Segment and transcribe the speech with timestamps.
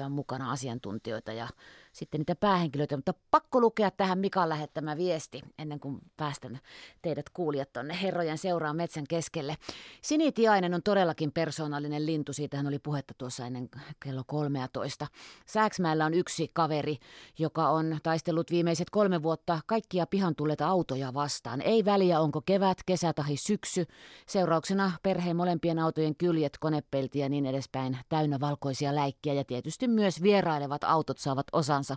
[0.00, 1.48] on mukana asiantuntijoita ja
[1.92, 6.60] sitten niitä päähenkilöitä, mutta pakko lukea tähän Mikan lähettämä viesti ennen kuin päästän
[7.02, 9.56] teidät kuulijat tuonne herrojen seuraan metsän keskelle.
[10.02, 13.68] Sinitiainen on todellakin persoonallinen lintu, siitähän oli puhetta tuossa ennen
[14.00, 15.06] kello 13.
[15.46, 16.98] Sääksmäellä on yksi kaveri,
[17.38, 21.60] joka on taistellut viimeiset kolme vuotta kaikkia pihan tulleita autoja vastaan.
[21.60, 23.86] Ei väliä onko kevät, kesä tai syksy.
[24.26, 30.22] Seurauksena perheen molempien autojen kyljet, konepelti ja niin edespäin täynnä valkoisia läikkiä ja tietysti myös
[30.22, 31.96] vierailevat autot saavat osan tahansa.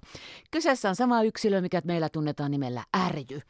[0.51, 3.41] Kyseessä on sama yksilö, mikä meillä tunnetaan nimellä ärjy.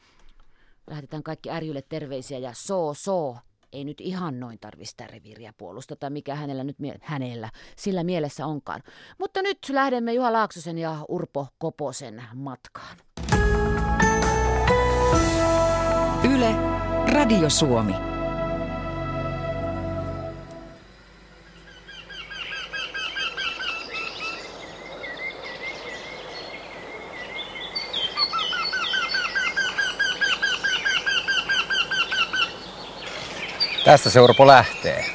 [0.90, 3.38] Lähetetään kaikki ärjylle terveisiä ja so so.
[3.74, 8.46] Ei nyt ihan noin tarvi sitä reviiriä puolustata, mikä hänellä nyt mie- hänellä sillä mielessä
[8.46, 8.84] onkaan.
[9.20, 12.98] Mutta nyt lähdemme Juha Laaksosen ja Urpo Koposen matkaan.
[16.36, 16.56] Yle,
[17.14, 18.15] Radio Suomi.
[33.86, 35.06] Tästä se Urpo lähtee.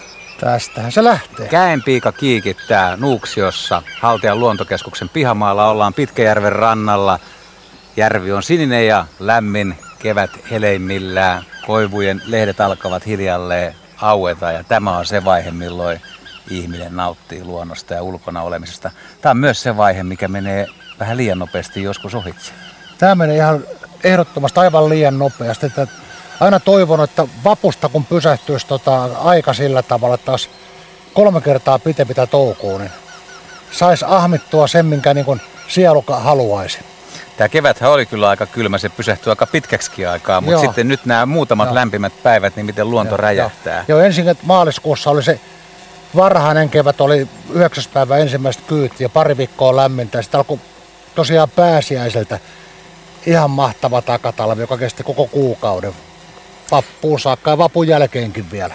[0.40, 1.48] Tästähän se lähtee.
[1.48, 5.70] Käenpiika kiikittää Nuuksiossa, Haltian luontokeskuksen pihamaalla.
[5.70, 7.18] Ollaan Pitkäjärven rannalla.
[7.96, 11.42] Järvi on sininen ja lämmin, kevät heleimmillään.
[11.66, 16.00] Koivujen lehdet alkavat hiljalleen aueta ja tämä on se vaihe, milloin
[16.50, 18.90] ihminen nauttii luonnosta ja ulkona olemisesta.
[19.20, 20.66] Tämä on myös se vaihe, mikä menee
[21.00, 22.52] vähän liian nopeasti joskus ohitse.
[22.98, 23.64] Tämä menee ihan
[24.04, 25.66] ehdottomasti aivan liian nopeasti.
[25.66, 25.86] Että
[26.40, 30.50] aina toivonut, että vapusta kun pysähtyisi tota aika sillä tavalla, että taas
[31.14, 32.90] kolme kertaa pitempi toukoon, niin
[33.72, 36.78] saisi ahmittua sen, minkä niin sielu haluaisi.
[37.36, 40.62] Tämä keväthän oli kyllä aika kylmä, se pysähtyi aika pitkäksi aikaa, mutta Joo.
[40.62, 41.74] sitten nyt nämä muutamat Joo.
[41.74, 43.16] lämpimät päivät, niin miten luonto Joo.
[43.16, 43.84] räjähtää.
[43.88, 45.40] Joo, ensin maaliskuussa oli se
[46.16, 47.84] varhainen kevät, oli 9.
[47.92, 50.18] päivä ensimmäistä kyyti ja pari viikkoa lämmintä.
[50.18, 50.58] Ja sitten alkoi
[51.14, 52.38] tosiaan pääsiäiseltä
[53.26, 55.94] ihan mahtava takatalvi, joka kesti koko kuukauden
[56.70, 58.74] vappuun saakka ja vapun jälkeenkin vielä.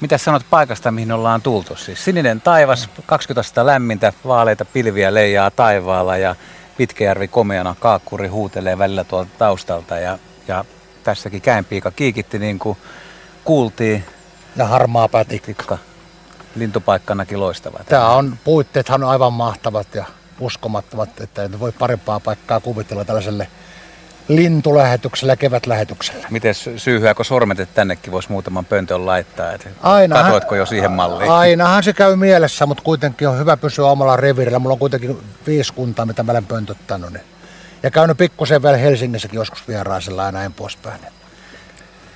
[0.00, 1.76] Mitä sanot paikasta, mihin ollaan tultu?
[1.76, 6.36] Siis sininen taivas, 20 astetta lämmintä, vaaleita pilviä leijaa taivaalla ja
[6.76, 10.18] Pitkäjärvi komeana kaakkuri huutelee välillä tuolta taustalta ja,
[10.48, 10.64] ja
[11.04, 12.78] tässäkin käenpiika kiikitti niin kuin
[13.44, 14.04] kuultiin.
[14.56, 15.78] Ja harmaa pätikka.
[16.54, 17.78] Lintupaikkanakin loistava.
[17.88, 20.04] Tämä on, puitteethan on aivan mahtavat ja
[20.40, 23.48] uskomattomat, että ei voi parempaa paikkaa kuvitella tällaiselle
[24.28, 26.26] lintulähetyksellä ja kevätlähetyksellä.
[26.30, 29.52] Miten syyhyäkö sormet, että tännekin voisi muutaman pöntön laittaa?
[29.52, 31.30] Et ainahan, katoitko jo siihen malliin?
[31.30, 34.58] Ainahan se käy mielessä, mutta kuitenkin on hyvä pysyä omalla revirillä.
[34.58, 37.12] Mulla on kuitenkin viisi kuntaa, mitä mä olen pöntöttänyt.
[37.12, 37.24] Niin.
[37.82, 41.00] Ja käynyt pikkusen vielä Helsingissäkin joskus vieraisella ja näin poispäin.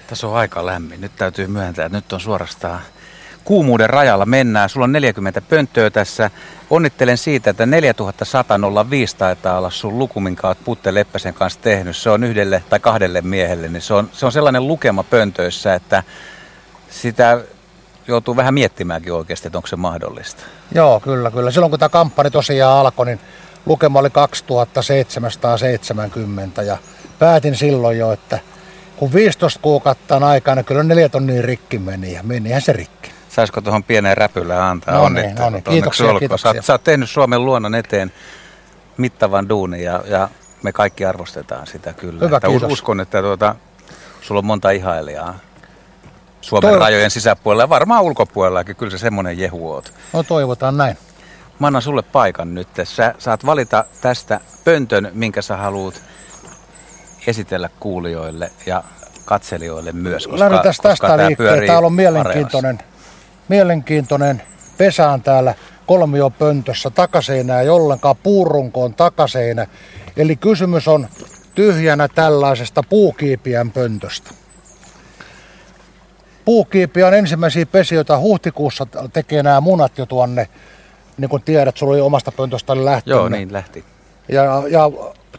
[0.07, 1.01] Tässä on aika lämmin.
[1.01, 2.81] Nyt täytyy myöntää, että nyt on suorastaan
[3.45, 4.69] kuumuuden rajalla mennään.
[4.69, 6.31] Sulla on 40 pönttöä tässä.
[6.71, 11.97] Onnittelen siitä, että 4105 taitaa olla sun luku, minkä oot Putte Leppäsen kanssa tehnyt.
[11.97, 16.03] Se on yhdelle tai kahdelle miehelle, niin se on, se on sellainen lukema pöntöissä, että
[16.91, 17.41] sitä
[18.09, 20.43] joutuu vähän miettimäänkin oikeasti, että onko se mahdollista.
[20.75, 21.51] Joo, kyllä, kyllä.
[21.51, 23.21] Silloin kun tämä kamppani tosiaan alkoi, niin
[23.67, 26.79] lukema oli 2770 ja
[27.19, 28.39] päätin silloin jo, että
[28.97, 33.12] kun 15 kuukautta on aikana, niin kyllä neljä tonnia rikki meni ja menihän se rikki.
[33.33, 35.63] Saisiko tuohon pieneen räpylään antaa no niin, no niin.
[35.63, 36.53] Kiitoksia, kiitoksia.
[36.53, 38.13] Sä, oot, sä oot tehnyt Suomen luonnon eteen
[38.97, 40.29] mittavan duunin ja, ja
[40.63, 42.25] me kaikki arvostetaan sitä kyllä.
[42.25, 42.73] Hyvä, että kiitos.
[42.73, 43.55] Uskon, että tuota,
[44.21, 45.39] sulla on monta ihailijaa
[46.41, 46.81] Suomen Toivot...
[46.81, 48.77] rajojen sisäpuolella ja varmaan ulkopuolellakin.
[48.77, 49.93] Kyllä se semmoinen jehu oot.
[50.13, 50.99] No toivotaan näin.
[51.59, 52.69] Mä annan sulle paikan nyt.
[52.85, 56.03] Sä saat valita tästä pöntön, minkä sä haluat
[57.27, 58.85] esitellä kuulijoille ja
[59.25, 60.27] katselijoille myös.
[60.27, 61.67] Koska, Lähdetään tästä liikkeelle.
[61.67, 62.92] Täällä on mielenkiintoinen areassa
[63.49, 64.43] mielenkiintoinen
[64.79, 65.55] pesään täällä
[65.87, 69.67] kolmiopöntössä, takaseinä ei ollenkaan, puurunkoon takaseinä.
[70.17, 71.09] Eli kysymys on
[71.55, 74.31] tyhjänä tällaisesta puukiipiän pöntöstä.
[76.45, 80.49] Puukiipi on ensimmäisiä pesijöitä huhtikuussa tekee nämä munat jo tuonne,
[81.19, 83.19] niin kuin tiedät, sulla oli omasta pöntöstä lähtenyt.
[83.19, 83.85] Joo, niin lähti.
[84.29, 84.91] Ja, ja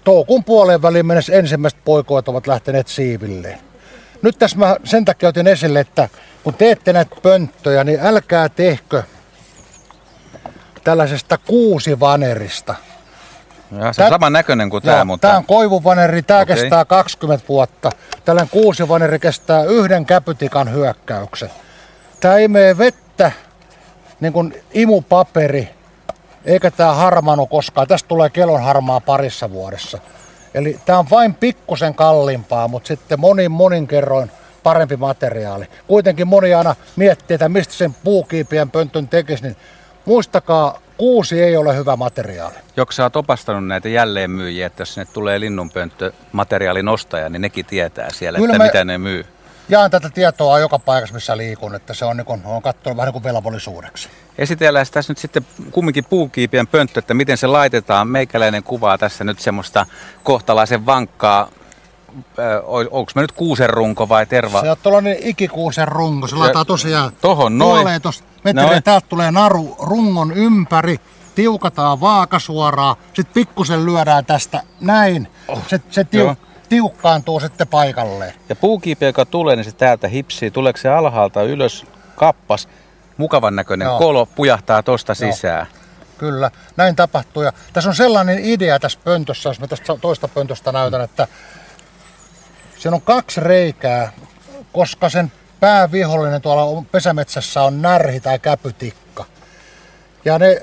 [0.04, 3.60] toukuun puoleen väliin mennessä ensimmäiset poikoit ovat lähteneet siivilleen.
[4.22, 6.10] Nyt tässä mä sen takia otin esille, että
[6.44, 9.04] kun teette näitä pönttöjä, niin älkää tehkö
[10.84, 12.76] tällaisesta kuusivanerista.
[13.80, 15.28] Ja se on saman näköinen kuin tämä, mutta...
[15.28, 16.56] Tämä on koivuvaneri, tämä okay.
[16.56, 17.92] kestää 20 vuotta.
[18.26, 21.50] Tällainen kuusivaneri kestää yhden käpytikan hyökkäyksen.
[22.20, 23.32] Tämä imee vettä,
[24.20, 25.70] niin kuin imupaperi,
[26.46, 27.88] eikä tämä harmanu koskaan.
[27.88, 29.98] Tästä tulee kelon harmaa parissa vuodessa.
[30.54, 34.32] Eli tämä on vain pikkusen kalliimpaa, mutta sitten monin monin kerroin
[34.64, 35.66] parempi materiaali.
[35.88, 39.58] Kuitenkin moni aina miettii, että mistä sen puukiipien pöntön tekisi, niin
[40.06, 42.56] muistakaa, kuusi ei ole hyvä materiaali.
[42.78, 47.66] Joko sä oot opastanut näitä jälleenmyyjiä, että jos sinne tulee linnunpönttö materiaalin ostaja, niin nekin
[47.66, 48.66] tietää siellä, Kyllä että me...
[48.66, 49.26] mitä ne myy?
[49.70, 53.08] jaan tätä tietoa joka paikassa, missä liikun, että se on, niin kuin, on katsonut vähän
[53.08, 54.10] niin kuin velvollisuudeksi.
[54.38, 58.08] Esitellään tässä nyt sitten kumminkin puukiipien pönttö, että miten se laitetaan.
[58.08, 59.86] Meikäläinen kuvaa tässä nyt semmoista
[60.24, 61.50] kohtalaisen vankkaa
[62.92, 64.62] onko me nyt kuusen runko vai terva?
[64.62, 66.28] Se on tuollainen ikikuusen runko.
[66.28, 67.88] Se laitetaan tosiaan tohon noin.
[68.44, 68.64] metriä.
[68.66, 68.84] Noin.
[68.84, 71.00] Täältä tulee naru rungon ympäri.
[71.36, 72.96] Tiukataan vaaka suoraan.
[73.14, 75.28] Sitten pikkusen lyödään tästä näin.
[75.48, 75.60] Oh.
[75.68, 76.36] Se, se tiu,
[76.70, 78.34] tiukkaantuu sitten paikalleen.
[78.50, 80.52] Ja puukiipi, joka tulee, niin se täältä hipsii.
[80.52, 81.86] Tuleeko se alhaalta ylös
[82.16, 82.68] kappas?
[83.18, 83.98] Mukavan näköinen Joo.
[83.98, 85.32] kolo pujahtaa tosta Joo.
[85.32, 85.68] sisään.
[86.18, 87.44] Kyllä, näin tapahtuu.
[87.44, 91.28] Ja tässä on sellainen idea tässä pöntössä, jos mä tästä toista pöntöstä näytän, että
[92.84, 94.12] siinä on kaksi reikää,
[94.74, 99.26] koska sen päävihollinen tuolla pesämetsässä on närhi tai käpytikka.
[100.26, 100.62] Ja ne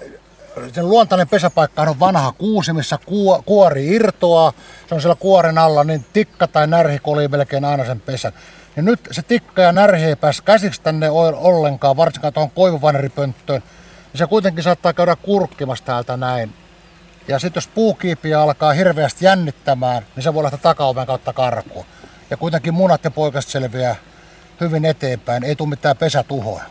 [0.72, 2.98] sen luontainen pesäpaikka on vanha kuusi, missä
[3.44, 4.52] kuori irtoaa.
[4.88, 8.32] Se on siellä kuoren alla, niin tikka tai närhi kolii melkein aina sen pesän.
[8.76, 13.62] Ja nyt se tikka ja närhi ei pääse käsiksi tänne ollenkaan, varsinkaan tuohon koivuvaneripönttöön.
[14.12, 16.54] Niin se kuitenkin saattaa käydä kurkkimassa täältä näin.
[17.28, 21.86] Ja sitten jos puukiipiä alkaa hirveästi jännittämään, niin se voi lähteä takaoven kautta karkuun.
[22.30, 23.96] Ja kuitenkin munat ja poikaset selviää
[24.60, 26.62] hyvin eteenpäin, ei tule mitään pesätuhoa.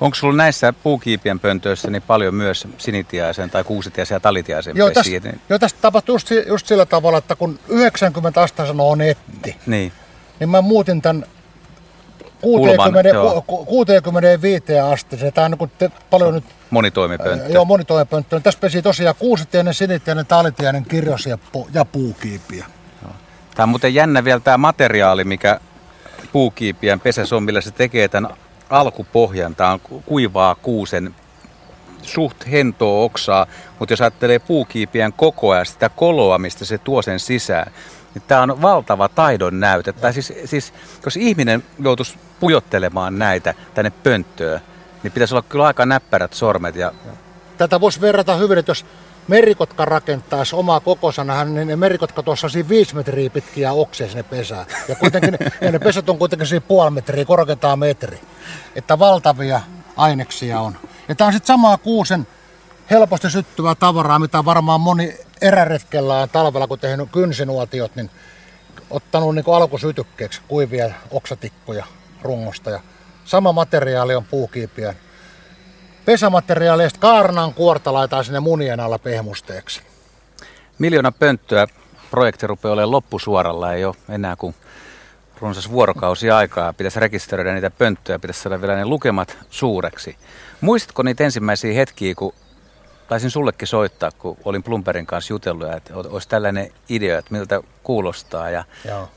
[0.00, 5.20] Onko sulla näissä puukiipien pöntöissä niin paljon myös sinitiaisen tai kuusitiaisen ja talitiaisen joo, pesiä?
[5.20, 9.92] Tästä, joo, tästä tapahtui just, just sillä tavalla, että kun 90 astetta sanoo netti, niin.
[10.40, 11.26] niin mä muutin tämän
[12.40, 15.32] 60, Kulman, 65 asteeseen.
[15.32, 16.44] Tämä on niin te, paljon nyt...
[16.70, 17.52] Monitoimipönttö.
[17.52, 18.40] Joo, monitoimipönttö.
[18.40, 21.38] Tässä pesi tosiaan kuusitiainen, sinitiainen, talitiainen, kirjos ja,
[21.74, 22.66] ja puukiipiä.
[23.58, 25.60] Tämä on muuten jännä vielä tämä materiaali, mikä
[26.32, 28.30] puukiipien pesässä on, millä se tekee tämän
[28.70, 29.54] alkupohjan.
[29.54, 31.14] Tämä on kuivaa kuusen
[32.02, 33.46] suht hentoa oksaa,
[33.78, 37.72] mutta jos ajattelee puukiipien kokoa ja sitä koloa, mistä se tuo sen sisään,
[38.14, 39.92] niin tämä on valtava taidon näyte.
[39.92, 40.72] Tai siis, siis,
[41.04, 44.60] jos ihminen joutuisi pujottelemaan näitä tänne pönttöön,
[45.02, 46.76] niin pitäisi olla kyllä aika näppärät sormet.
[46.76, 46.92] Ja...
[47.56, 48.86] Tätä voisi verrata hyvin, että jos
[49.28, 54.66] merikotka rakentaisi omaa kokosana, niin ne merikotka tuossa siinä viisi metriä pitkiä oksia sinne pesään.
[54.88, 58.20] Ja, kuitenkin, ja ne pesät on kuitenkin siinä puoli metriä, korkeintaan metri.
[58.76, 59.60] Että valtavia
[59.96, 60.76] aineksia on.
[61.08, 62.26] Ja tämä on sitten samaa kuusen
[62.90, 68.10] helposti syttyvää tavaraa, mitä varmaan moni eräretkellä on talvella, kun tehnyt kynsinuotiot, niin
[68.90, 71.84] ottanut niin alkusytykkeeksi kuivia oksatikkuja
[72.22, 72.70] rungosta.
[72.70, 72.80] Ja
[73.24, 74.94] sama materiaali on puukiipiä
[76.08, 79.82] pesämateriaaleista kaarnan kuorta laitetaan sinne munien alla pehmusteeksi.
[80.78, 81.66] Miljoona pönttöä
[82.10, 84.54] projekti rupeaa olemaan loppusuoralla, ei ole enää kuin
[85.40, 86.72] runsas vuorokausi aikaa.
[86.72, 90.16] Pitäisi rekisteröidä niitä pönttöjä, pitäisi saada vielä ne lukemat suureksi.
[90.60, 92.32] Muistatko niitä ensimmäisiä hetkiä, kun
[93.08, 98.50] taisin sullekin soittaa, kun olin Plumperin kanssa jutellut, että olisi tällainen idea, että miltä kuulostaa.
[98.50, 99.08] Ja Joo.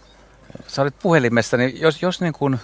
[0.68, 2.60] Sä olit puhelimessa, niin jos, jos niin kuin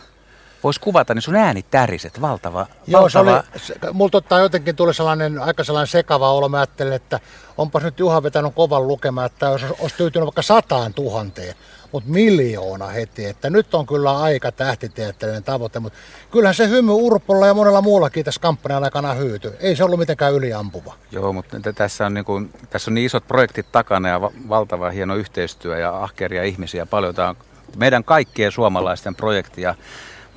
[0.63, 2.67] voisi kuvata, niin sun ääni täriset, valtava.
[2.87, 3.43] Joo, valtava...
[3.55, 6.49] se oli, mulla totta jotenkin tuli sellainen aika sellainen sekava olo.
[6.49, 7.19] Mä ajattelin, että
[7.57, 11.55] onpas nyt Juha vetänyt kovan lukemaan, että olisi, olisi tyytynyt vaikka sataan tuhanteen,
[11.91, 13.25] mutta miljoona heti.
[13.25, 15.99] Että nyt on kyllä aika tähtitieteellinen tavoite, mutta
[16.31, 19.53] kyllähän se hymy Urpolla ja monella muullakin tässä kampanjan aikana hyyty.
[19.59, 20.93] Ei se ollut mitenkään yliampuva.
[21.11, 25.15] Joo, mutta tässä on, niin kuin, tässä on niin isot projektit takana ja valtava hieno
[25.15, 27.15] yhteistyö ja ahkeria ihmisiä paljon.
[27.15, 27.35] Tämä on
[27.75, 29.75] meidän kaikkien suomalaisten projekti ja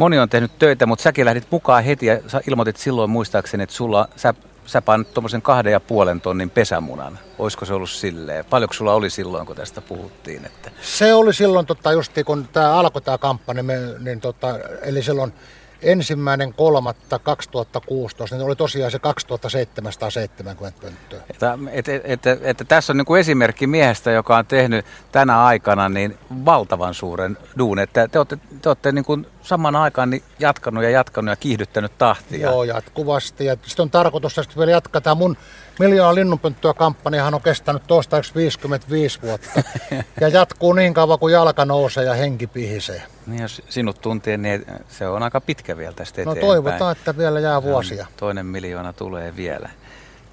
[0.01, 3.77] moni on tehnyt töitä, mutta säkin lähdit mukaan heti ja sä ilmoitit silloin muistaakseni, että
[3.77, 4.35] sulla, sä,
[4.67, 7.19] sä painat tuommoisen kahden ja puolen tonnin pesämunan.
[7.39, 8.45] Olisiko se ollut silleen?
[8.45, 10.45] Paljonko sulla oli silloin, kun tästä puhuttiin?
[10.45, 10.71] Että...
[10.83, 15.33] Se oli silloin, tota, just kun tämä alkoi tämä kampanja, niin, niin tota, eli silloin
[15.83, 21.21] ensimmäinen kolmatta 2016, niin oli tosiaan se 2770 pönttöä.
[21.31, 25.45] Että, et, et, et, et, tässä on niin kuin esimerkki miehestä, joka on tehnyt tänä
[25.45, 27.79] aikana niin valtavan suuren duun.
[27.79, 31.99] Että te olette, te olette niin kuin saman aikaan niin jatkanut ja jatkanut ja kiihdyttänyt
[31.99, 32.51] tahtia.
[32.51, 33.45] Joo, jatkuvasti.
[33.45, 35.37] Ja sitten on tarkoitus, että vielä jatkaa tämä mun
[35.79, 39.63] miljoona linnunpönttöä kampanjahan on kestänyt toistaiseksi 55 vuotta.
[40.21, 43.03] ja jatkuu niin kauan kuin jalka nousee ja henki pihisee.
[43.31, 46.47] Niin jos sinut tuntee, niin se on aika pitkä vielä tästä no eteenpäin.
[46.47, 48.07] No toivotaan, että vielä jää vuosia.
[48.17, 49.71] Toinen miljoona tulee vielä.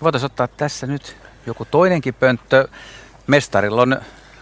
[0.01, 2.67] Voitaisiin ottaa tässä nyt joku toinenkin pönttö.
[3.27, 4.01] Mestarilla on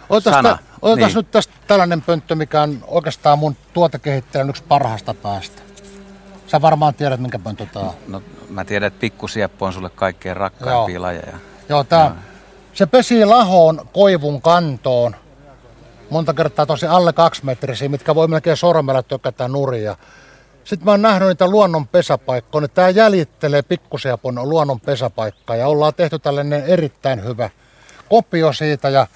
[0.09, 0.57] Otas sana.
[0.81, 1.15] otetaan niin.
[1.15, 5.61] nyt tästä tällainen pönttö, mikä on oikeastaan mun tuotekehittäjän yksi parhaasta päästä.
[6.47, 7.93] Sä varmaan tiedät, minkä pönttö tää on.
[8.07, 11.01] No, mä tiedän, että pikkusieppo on sulle kaikkein rakkaimpia Joo.
[11.01, 11.37] lajeja.
[11.69, 12.15] Joo, tää, no.
[12.73, 15.15] se pesi lahoon koivun kantoon.
[16.15, 19.95] Monta kertaa tosi alle kaksi metrisiä, mitkä voi melkein sormella tökätä nuria.
[20.63, 22.67] Sitten mä oon nähnyt niitä luonnon pesäpaikkoja.
[22.67, 27.49] Tämä jäljittelee pikkusiapon luonnon pesäpaikkaa ja ollaan tehty tällainen erittäin hyvä
[28.09, 28.89] kopio siitä.
[28.89, 29.07] Ja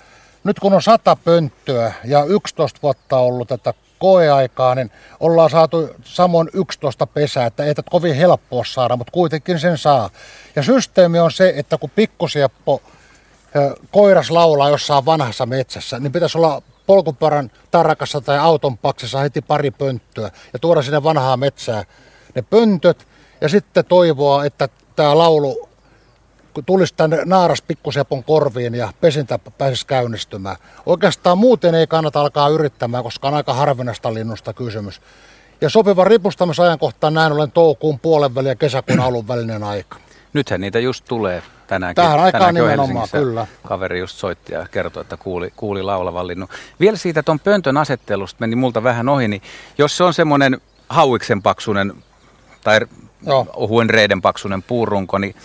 [0.43, 6.49] nyt kun on sata pönttöä ja 11 vuotta ollut tätä koeaikaa, niin ollaan saatu samoin
[6.53, 10.09] 11 pesää, että ei tätä kovin helppoa saada, mutta kuitenkin sen saa.
[10.55, 12.81] Ja systeemi on se, että kun pikkusieppo
[13.91, 19.71] koiras laulaa jossain vanhassa metsässä, niin pitäisi olla polkupyörän tarakassa tai auton paksessa heti pari
[19.71, 21.83] pönttöä ja tuoda sinne vanhaa metsää
[22.35, 23.07] ne pöntöt
[23.41, 25.69] ja sitten toivoa, että tämä laulu
[26.65, 30.55] tulisi tänne naaras pikkusepon korviin ja pesintä pääsisi käynnistymään.
[30.85, 35.01] Oikeastaan muuten ei kannata alkaa yrittämään, koska on aika harvinaista linnusta kysymys.
[35.61, 39.97] Ja sopiva ripustamisajankohta näin ollen toukokuun puolen välin ja kesäkuun alun välinen aika.
[40.33, 42.03] Nythän niitä just tulee tänäänkin.
[42.03, 43.47] Tähän aikaan nimenomaan, kyllä.
[43.67, 46.49] Kaveri just soitti ja kertoi, että kuuli, kuuli laulavan linnun.
[46.79, 49.41] Vielä siitä tuon pöntön asettelusta meni multa vähän ohi, niin
[49.77, 51.93] jos se on semmoinen hauiksen paksunen
[52.63, 52.79] tai
[53.25, 53.47] Joo.
[53.55, 55.35] ohuen reiden paksunen puurunko, niin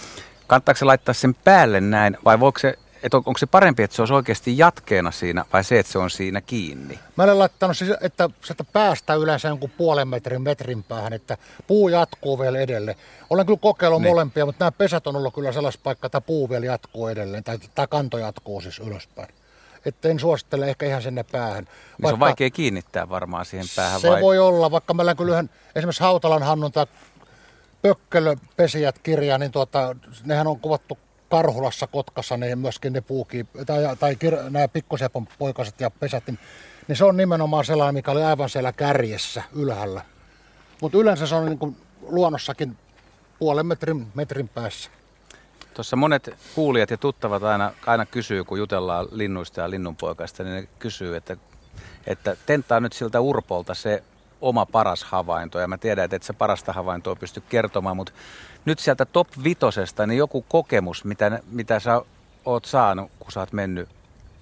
[0.47, 3.97] kannattaako se laittaa sen päälle näin vai voiko se että on, onko se parempi, että
[3.97, 6.99] se olisi oikeasti jatkeena siinä vai se, että se on siinä kiinni?
[7.17, 11.89] Mä olen laittanut siis, että sieltä päästä yleensä jonkun puolen metrin metrin päähän, että puu
[11.89, 12.97] jatkuu vielä edelleen.
[13.31, 14.11] Olen kyllä kokeillut niin.
[14.11, 17.59] molempia, mutta nämä pesät on ollut kyllä sellaista paikkaa, että puu vielä jatkuu edelleen, tai
[17.75, 19.29] tämä kanto jatkuu siis ylöspäin.
[19.87, 21.65] Että en suosittele ehkä ihan sinne päähän.
[21.65, 24.23] Vaikka, niin se on vaikea kiinnittää varmaan siihen päähän Se vai?
[24.23, 25.45] voi olla, vaikka meillä kyllä
[25.75, 26.87] esimerkiksi Hautalan Hannun tai
[27.83, 30.99] Pökkelöpesijät kirja, niin tuota, nehän on kuvattu
[31.35, 34.17] Karhulassa, Kotkassa, niin myöskin ne puuki, tai, tai
[34.51, 36.39] nämä pikkusepon poikaset ja pesät, niin,
[36.89, 40.03] niin se on nimenomaan sellainen, mikä oli aivan siellä kärjessä ylhäällä.
[40.81, 42.77] Mutta yleensä se on niin kuin luonnossakin
[43.39, 44.91] puolen metrin, metrin päässä.
[45.75, 50.69] Tuossa monet kuulijat ja tuttavat aina, aina kysyy, kun jutellaan linnuista ja linnunpoikaista, niin ne
[50.79, 51.37] kysyy, että,
[52.07, 54.03] että tentaa nyt siltä Urpolta se
[54.41, 55.59] oma paras havainto.
[55.59, 58.13] Ja mä tiedän, että et se parasta havaintoa pysty kertomaan, mutta
[58.65, 62.03] nyt sieltä top vitosesta, niin joku kokemus, mitä, mitä sä
[62.45, 63.89] oot saanut, kun sä oot mennyt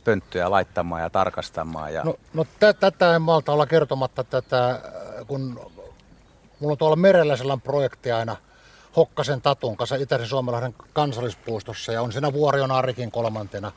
[0.04, 1.94] pönttöjä laittamaan ja tarkastamaan?
[1.94, 2.04] Ja...
[2.04, 4.80] No, no t- tätä en malta olla kertomatta tätä,
[5.26, 5.70] kun
[6.60, 8.36] mulla on tuolla merellä sellainen projekti aina
[8.96, 13.72] Hokkasen Tatun kanssa Itäisen Suomenlahden kansallispuistossa ja on siinä Vuorion Arikin kolmantena.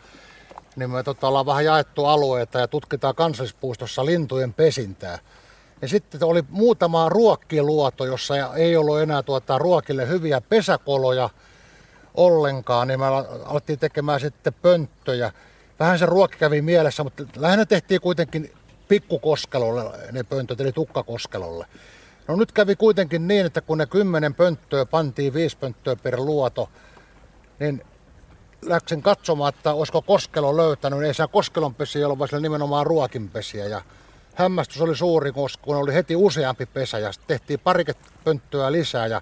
[0.75, 5.19] Niin me tota, ollaan vähän jaettu alueita ja tutkitaan kansallispuistossa lintujen pesintää.
[5.81, 11.29] Ja sitten oli muutama ruokkiluoto, jossa ei ollut enää tuota ruokille hyviä pesäkoloja
[12.13, 13.05] ollenkaan, niin me
[13.45, 15.31] alettiin tekemään sitten pönttöjä.
[15.79, 18.53] Vähän se ruokki kävi mielessä, mutta lähinnä tehtiin kuitenkin
[18.87, 21.65] pikkukoskelolle ne pöntöt, eli tukkakoskelolle.
[22.27, 26.69] No nyt kävi kuitenkin niin, että kun ne kymmenen pönttöä pantiin viisi pönttöä per luoto,
[27.59, 27.83] niin
[28.61, 31.03] läksin katsomaan, että olisiko koskelo löytänyt.
[31.03, 33.65] Ei se koskelonpesiä ollut, vaan nimenomaan ruokinpesiä.
[33.65, 33.81] Ja
[34.35, 39.21] hämmästys oli suuri, koska oli heti useampi pesä ja tehtiin parikymmentä pönttöä lisää ja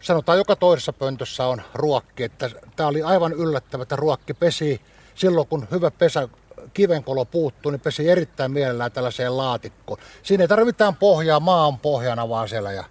[0.00, 2.24] sanotaan joka toisessa pöntössä on ruokki.
[2.24, 4.80] Että tämä oli aivan yllättävä, että ruokki pesi
[5.14, 6.28] silloin, kun hyvä pesä
[6.74, 9.98] kivenkolo puuttuu, niin pesi erittäin mielellään tällaiseen laatikkoon.
[10.22, 12.72] Siinä ei tarvitse mitään pohjaa, maa on pohjana vaan siellä.
[12.72, 12.84] Ja...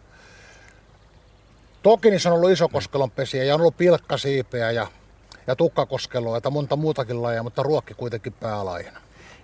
[1.84, 4.88] Toki niissä on ollut isokoskelon pesiä ja on ollut pilkkasiipeä ja,
[5.48, 9.03] ja tukkakoskeloa ja monta muutakin lajia, mutta ruokki kuitenkin päälajina.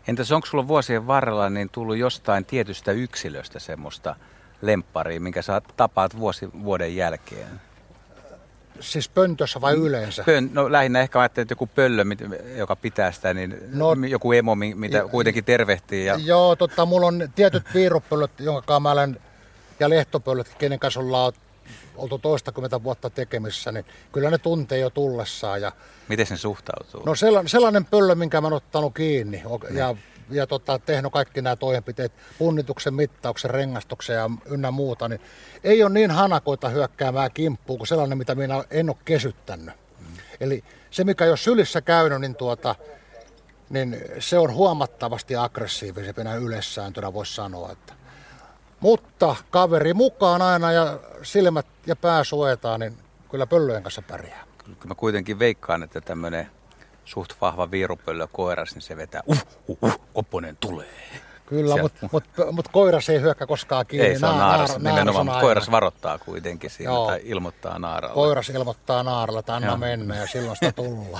[0.09, 4.15] Entäs onko sulla vuosien varrella niin tullut jostain tietystä yksilöstä semmoista
[4.61, 7.61] lempparia, minkä sä tapaat vuosi vuoden jälkeen?
[8.79, 10.23] Siis pöntössä vai yleensä?
[10.23, 12.05] Pön, no lähinnä ehkä ajattelin, että joku pöllö,
[12.57, 16.05] joka pitää sitä, niin no, joku emo, mitä kuitenkin tervehtii.
[16.05, 16.15] Ja...
[16.23, 19.17] Joo, totta, mulla on tietyt viirupöllöt, jonka mä olen,
[19.79, 21.33] ja lehtopöllöt, kenen kanssa ollaan
[21.99, 25.61] oltu toistakymmentä vuotta tekemissä, niin kyllä ne tuntee jo tullessaan.
[25.61, 25.71] Ja,
[26.07, 27.03] Miten sen suhtautuu?
[27.05, 29.95] No sellainen, sellainen pöllö, minkä mä oon ottanut kiinni ja,
[30.29, 35.21] ja tota, tehnyt kaikki nämä toimenpiteet, punnituksen, mittauksen, rengastuksen ja ynnä muuta, niin
[35.63, 39.75] ei ole niin hanakoita hyökkäämään kimppuun kuin sellainen, mitä minä en ole kesyttänyt.
[39.99, 40.05] Mm.
[40.39, 42.75] Eli se, mikä jos sylissä käynyt, niin, tuota,
[43.69, 47.71] niin se on huomattavasti aggressiivisempi näin yleissääntönä, voisi sanoa.
[47.71, 47.93] Että
[48.79, 52.97] mutta kaveri mukaan aina ja silmät ja pää suojataan, niin
[53.31, 54.43] kyllä pöllöjen kanssa pärjää.
[54.57, 56.47] Kyllä mä kuitenkin veikkaan, että tämmöinen
[57.05, 60.87] suht vahva viirupöllö koiras, niin se vetää, uh, uh, uh, opponen tulee.
[61.45, 64.07] Kyllä, mutta mut, mut koiras ei hyökkä koskaan kiinni.
[64.07, 67.07] Ei, se on naaras, naara, nimenomaan, mutta koiras varoittaa kuitenkin siinä Joo.
[67.07, 68.13] tai ilmoittaa naaralle.
[68.13, 69.77] Koiras ilmoittaa naaralle, että anna Joo.
[69.77, 71.19] mennä ja silloin sitä tulla.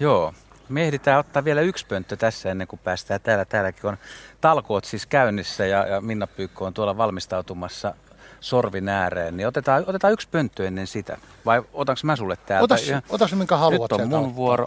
[0.00, 0.34] Joo,
[0.68, 3.44] me ehditään ottaa vielä yksi pönttö tässä ennen kuin päästään täällä.
[3.44, 3.96] Täälläkin on
[4.40, 7.94] talkoot siis käynnissä ja, ja Minna Pyykkö on tuolla valmistautumassa
[8.40, 9.36] sorvin ääreen.
[9.36, 11.16] Niin otetaan, otetaan yksi pönttö ennen sitä.
[11.46, 12.64] Vai otanko mä sulle täältä?
[12.64, 14.34] Otas, ja, otas minkä haluat Nyt on mun ottaa.
[14.36, 14.64] vuoro.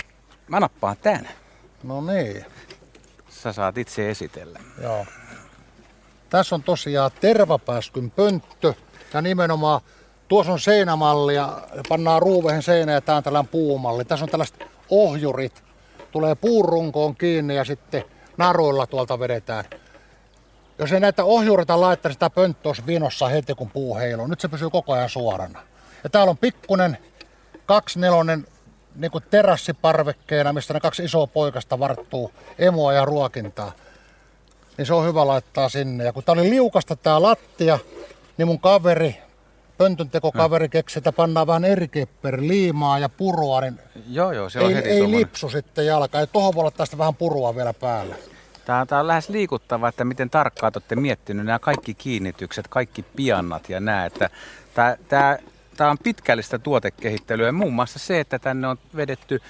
[0.47, 1.29] Mä nappaan tän.
[1.83, 2.45] No niin.
[3.29, 4.59] Sä saat itse esitellä.
[4.81, 5.05] Joo.
[6.29, 8.73] Tässä on tosiaan tervapääskyn pönttö
[9.13, 9.81] ja nimenomaan
[10.27, 14.05] tuossa on seinämalli ja pannaan ruuvehen seinä ja tämä on tällainen puumalli.
[14.05, 15.63] Tässä on tällaiset ohjurit,
[16.17, 18.03] tulee puurunkoon kiinni ja sitten
[18.37, 19.65] naruilla tuolta vedetään.
[20.79, 24.27] Jos ei näitä ohjureita laittaa, sitä pönttö olisi vinossa heti kun puu heiluu.
[24.27, 25.63] Nyt se pysyy koko ajan suorana.
[26.03, 26.97] Ja täällä on pikkunen
[27.65, 28.47] kaksinelonen
[28.95, 33.71] niin kuin terassiparvekkeena, mistä ne kaksi isoa poikasta varttuu emoa ja ruokintaa.
[34.77, 36.03] Niin se on hyvä laittaa sinne.
[36.03, 37.79] Ja kun tää oli liukasta tää lattia,
[38.37, 39.15] niin mun kaveri,
[39.77, 41.89] pöntönteko-kaveri keksi, että pannaan vähän eri
[42.37, 43.79] liimaa ja purua, niin
[44.09, 45.19] Joo, joo, se ei, on heti ei tommonen.
[45.19, 46.17] lipsu sitten jalka.
[46.19, 48.15] Ja tuohon voi olla tästä vähän purua vielä päällä.
[48.65, 53.69] Tämä, tämä on lähes liikuttava, että miten tarkkaan olette miettinyt nämä kaikki kiinnitykset, kaikki piannat
[53.69, 54.05] ja nämä.
[54.05, 54.29] Että
[54.73, 55.37] tämä, tämä,
[55.77, 57.51] tämä on pitkällistä tuotekehittelyä.
[57.51, 59.41] Muun muassa se, että tänne on vedetty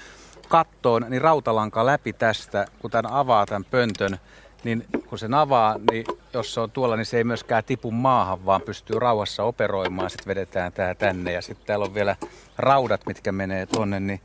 [0.48, 4.18] kattoon niin rautalanka läpi tästä, kun tämän avaa tämän pöntön,
[4.64, 8.46] niin kun sen avaa, niin jos se on tuolla, niin se ei myöskään tipu maahan,
[8.46, 10.10] vaan pystyy rauhassa operoimaan.
[10.10, 12.16] Sitten vedetään tämä tänne ja sitten täällä on vielä
[12.58, 14.20] raudat, mitkä menee tuonne, niin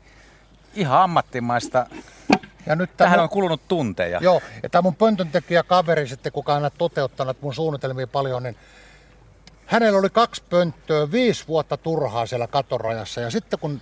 [0.74, 1.86] ihan ammattimaista.
[2.66, 4.18] Ja nyt Tähän on kulunut tunteja.
[4.22, 8.56] Joo, ja tämä mun pöntöntekijä kaveri sitten, kuka on toteuttanut mun suunnitelmia paljon, niin
[9.66, 13.20] hänellä oli kaksi pönttöä, viisi vuotta turhaa siellä katorajassa.
[13.20, 13.80] Ja sitten kun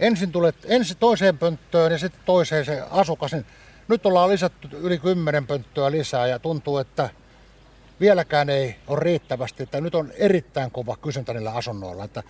[0.00, 3.46] ensin tulet ensin toiseen pönttöön ja sitten toiseen se asukas, niin
[3.88, 7.10] nyt ollaan lisätty yli kymmenen pönttöä lisää ja tuntuu, että
[8.00, 12.04] vieläkään ei ole riittävästi, että nyt on erittäin kova kysyntä niillä asunnoilla.
[12.04, 12.22] Että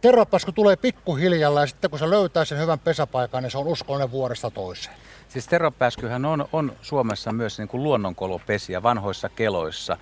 [0.00, 4.10] tervapasku tulee pikkuhiljalla ja sitten kun se löytää sen hyvän pesäpaikan, niin se on uskollinen
[4.10, 4.96] vuodesta toiseen.
[5.28, 9.96] Siis tervapääskyhän on, on Suomessa myös niin kuin luonnonkolopesiä vanhoissa keloissa,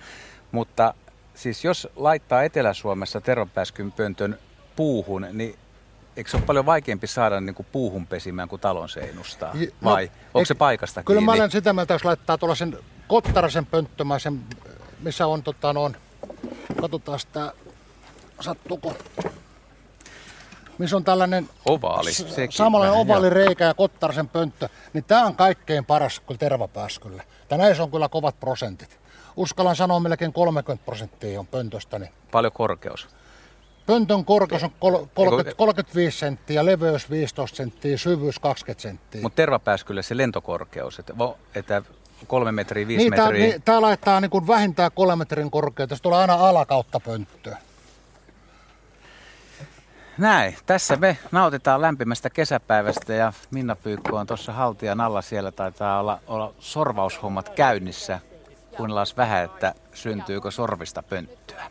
[0.51, 0.93] mutta
[1.33, 4.39] siis jos laittaa Etelä-Suomessa tervapääskyn pöntön
[4.75, 5.55] puuhun, niin
[6.17, 9.51] eikö se ole paljon vaikeampi saada niin kuin puuhun pesimään kuin talon seinustaa?
[9.53, 11.41] J- Vai no, onko eik- se paikasta Kyllä mä kiinni?
[11.41, 14.39] olen sitä mieltä, jos laittaa tuollaisen kottarasen pönttömäisen,
[14.99, 15.97] missä on tota noin,
[16.81, 17.53] katsotaan sitä,
[18.39, 18.93] sattuuko,
[20.77, 23.33] missä on tällainen Ovaali, sekin samanlainen vähän, ovaali joo.
[23.33, 27.23] reikä ja kottarasen pönttö, niin tämä on kaikkein paras kyllä tervapääskyllä.
[27.49, 28.99] Ja näissä on kyllä kovat prosentit.
[29.35, 33.07] Uskallan sanoa melkein 30 prosenttia on pöntöstä, niin Paljon korkeus.
[33.89, 39.21] Pöntön korkeus on kol- 30, Eiku- 35 senttiä, leveys 15 senttiä, syvyys 20 senttiä.
[39.21, 41.81] Mutta tervapääskylle se lentokorkeus, että, vo- että
[42.27, 43.47] kolme metriä, viisi Niin, metriä.
[43.47, 45.95] niin, tää laittaa niin kuin vähintään kolmen metrin korkeutta.
[45.95, 47.57] Se tulee aina alakautta pönttöön.
[50.17, 55.21] Näin, tässä me nautitaan lämpimästä kesäpäivästä ja Minna Pyykko on tuossa haltijan alla.
[55.21, 58.19] Siellä taitaa olla, olla sorvaushommat käynnissä.
[58.77, 61.63] Kuunnellaan vähän, että syntyykö sorvista pönttöä.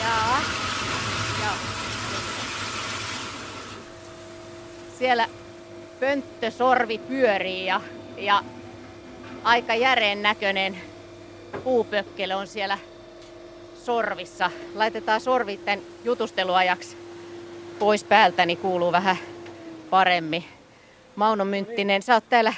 [0.00, 0.40] Jaa.
[1.42, 1.54] Joo.
[5.08, 5.28] Siellä
[6.00, 7.80] pönttösorvi pyörii ja,
[8.16, 8.42] ja
[9.44, 10.76] aika järeen näköinen
[11.64, 12.78] puupökkelö on siellä
[13.84, 14.50] sorvissa.
[14.74, 16.96] Laitetaan sorvi tämän jutusteluajaksi
[17.78, 19.16] pois päältä, niin kuuluu vähän
[19.90, 20.44] paremmin.
[21.16, 22.54] Mauno Mynttinen, sä oot täällä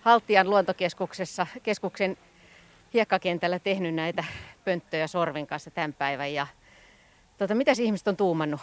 [0.00, 2.16] Haltian luontokeskuksessa, keskuksen
[2.94, 4.24] hiekkakentällä tehnyt näitä
[4.64, 6.34] pönttöjä sorvin kanssa tämän päivän.
[6.34, 6.46] Ja,
[7.38, 8.60] tota, mitä ihmiset on tuumannut?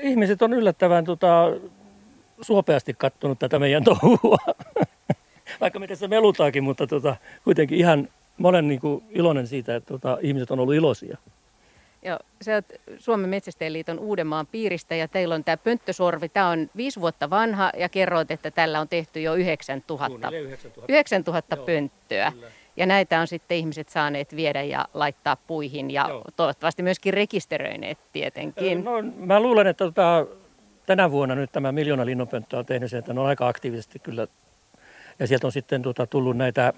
[0.00, 1.46] Ihmiset on yllättävän tota,
[2.40, 4.36] suopeasti kattonut tätä meidän touhua.
[5.60, 9.88] Vaikka me tässä melutaakin, mutta tota, kuitenkin ihan, mä olen niin kuin iloinen siitä, että
[9.88, 11.16] tota, ihmiset on ollut iloisia.
[12.02, 12.64] Joo, sä oot
[12.98, 16.28] Suomen Metsästäjäliiton Uudenmaan piiristä ja teillä on tämä pönttösorvi.
[16.28, 20.92] Tämä on viisi vuotta vanha ja kerroit, että tällä on tehty jo 9000, 9000.
[20.92, 22.32] 9000 Joo, pönttöä.
[22.32, 22.46] kyllä.
[22.76, 26.24] Ja näitä on sitten ihmiset saaneet viedä ja laittaa puihin ja Joo.
[26.36, 28.84] toivottavasti myöskin rekisteröineet tietenkin.
[28.84, 30.26] No, mä luulen, että tota,
[30.90, 34.26] tänä vuonna nyt tämä miljoona linnunpönttöä on tehnyt sen, että ne on aika aktiivisesti kyllä.
[35.18, 36.72] Ja sieltä on sitten tota, tullut näitä,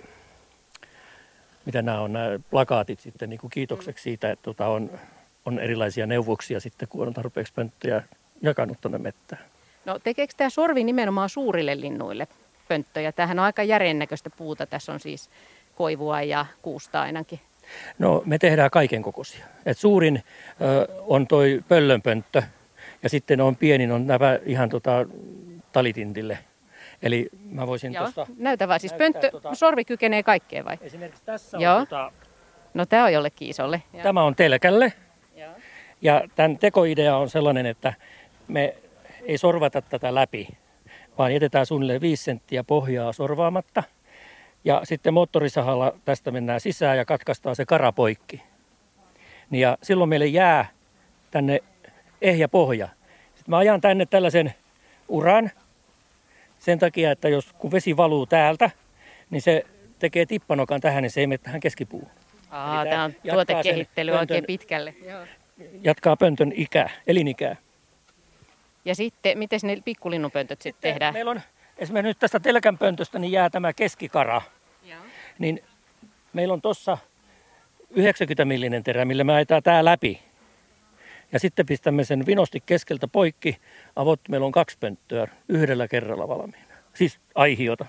[1.64, 4.90] mitä nämä on, nämä plakaatit sitten niin kuin kiitokseksi siitä, että tota, on,
[5.44, 8.02] on erilaisia neuvoksia sitten, kun on tarpeeksi pönttöjä
[8.42, 9.42] jakanut tuonne mettään.
[9.84, 12.28] No tekeekö tämä sorvi nimenomaan suurille linnuille
[12.68, 13.12] pönttöjä?
[13.12, 14.66] Tämähän on aika järjennäköistä puuta.
[14.66, 15.30] Tässä on siis
[15.76, 17.40] koivua ja kuusta ainakin.
[17.98, 19.46] No me tehdään kaiken kokoisia.
[19.66, 20.22] Et suurin
[20.60, 22.42] ö, on toi pöllönpönttö
[23.02, 25.06] ja sitten on pienin on nämä ihan tota,
[25.72, 26.38] talitintille.
[27.02, 28.26] Eli mä voisin Joo, tuosta...
[28.36, 28.80] näytä vaan.
[28.80, 30.78] Siis pönttö, tota- sorvi kykenee kaikkeen vai?
[30.80, 31.76] Esimerkiksi tässä Joo.
[31.76, 32.12] on, tota,
[32.74, 33.82] No tämä on jollekin isolle.
[34.02, 34.92] tämä on telkälle
[35.36, 35.50] Joo.
[36.02, 37.94] Ja tämän tekoidea on sellainen, että
[38.48, 38.76] me
[39.24, 40.48] ei sorvata tätä läpi,
[41.18, 43.82] vaan jätetään suunnilleen 5 senttiä pohjaa sorvaamatta.
[44.64, 48.42] Ja sitten moottorisahalla tästä mennään sisään ja katkaistaan se karapoikki.
[49.50, 50.66] Niin ja silloin meille jää
[51.30, 51.60] tänne
[52.22, 52.88] ehjä pohja.
[53.34, 54.54] Sitten mä ajan tänne tällaisen
[55.08, 55.50] uran
[56.58, 58.70] sen takia, että jos kun vesi valuu täältä,
[59.30, 59.66] niin se
[59.98, 62.10] tekee tippanokan tähän, niin se ei mene tähän keskipuuhun.
[62.50, 64.94] Aa, tämä on tuotekehittely pöntön, oikein pitkälle.
[65.82, 67.56] Jatkaa pöntön ikää, elinikää.
[68.84, 71.14] Ja sitten, miten ne pikkulinnunpöntöt sitten tehdään?
[71.14, 71.40] Meillä on
[71.78, 74.42] esimerkiksi nyt tästä telkänpöntöstä niin jää tämä keskikara.
[74.84, 74.98] Joo.
[75.38, 75.62] Niin
[76.32, 76.98] meillä on tuossa
[77.90, 80.22] 90 millinen terä, millä me ajetaan tää läpi.
[81.32, 83.56] Ja sitten pistämme sen vinosti keskeltä poikki.
[83.96, 86.74] Avot meillä on kaksi pönttöä yhdellä kerralla valmiina.
[86.94, 87.86] Siis aihiota.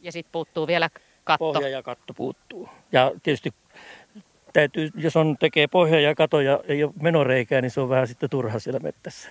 [0.00, 0.90] Ja sitten puuttuu vielä
[1.24, 1.52] katto.
[1.52, 2.68] Pohja ja katto puuttuu.
[2.92, 3.54] Ja tietysti
[4.52, 8.08] täytyy, jos on tekee pohja ja kato ja ei ole menoreikää, niin se on vähän
[8.08, 9.28] sitten turha siellä mettässä.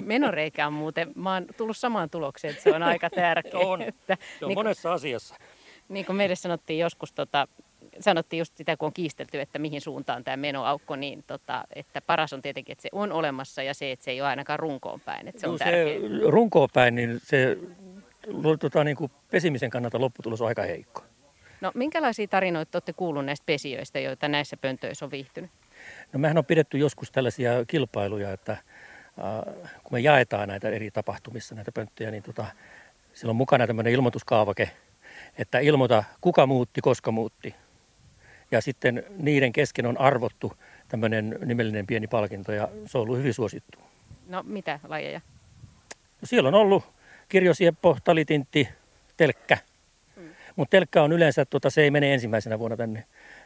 [0.00, 3.60] Menoreikä on muuten, mä oon tullut samaan tulokseen, että se on aika tärkeä.
[3.66, 5.34] on, että, se on niin, monessa asiassa.
[5.88, 7.48] Niin kuin meille sanottiin joskus, tota,
[8.00, 12.32] sanottiin just sitä, kun on kiistelty, että mihin suuntaan tämä menoaukko, niin tota, että paras
[12.32, 15.28] on tietenkin, että se on olemassa ja se, että se ei ole ainakaan runkoon päin.
[15.28, 15.96] Että se on se
[16.28, 17.58] runkoon päin, niin se
[18.60, 21.04] tota, niin kuin pesimisen kannalta lopputulos on aika heikko.
[21.60, 25.50] No minkälaisia tarinoita olette kuulleet näistä pesijöistä, joita näissä pöntöissä on viihtynyt?
[26.12, 31.54] No mehän on pidetty joskus tällaisia kilpailuja, että äh, kun me jaetaan näitä eri tapahtumissa
[31.54, 32.46] näitä pönttöjä, niin tota,
[33.12, 34.70] siellä on mukana tämmöinen ilmoituskaavake,
[35.38, 37.54] että ilmoita kuka muutti, koska muutti.
[38.50, 40.52] Ja sitten niiden kesken on arvottu
[40.88, 43.78] tämmöinen nimellinen pieni palkinto ja se on ollut hyvin suosittu.
[44.28, 45.20] No mitä lajeja?
[45.94, 46.84] No, siellä on ollut
[47.28, 48.68] kirjosieppo, talitintti,
[49.16, 49.58] telkkä.
[50.16, 50.28] Hmm.
[50.56, 53.04] Mutta telkkä on yleensä, tuota, se ei mene ensimmäisenä vuonna tänne,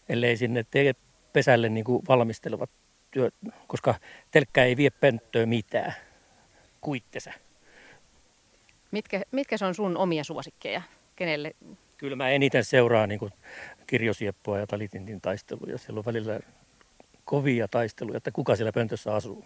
[0.08, 0.94] ellei sinne tee
[1.32, 2.70] pesälle niin kuin valmistelevat
[3.10, 3.34] työt,
[3.66, 3.94] koska
[4.30, 5.94] telkkä ei vie pönttöä mitään
[6.80, 7.32] kuittesä.
[8.90, 10.82] Mitkä, mitkä se on sun omia suosikkeja?
[11.16, 11.54] Kenelle?
[11.96, 13.32] Kyllä mä eniten seuraan niin
[13.86, 15.78] kirjosieppoa ja talitintin taisteluja.
[15.78, 16.40] Siellä on välillä
[17.24, 19.44] kovia taisteluja, että kuka siellä pöntössä asuu.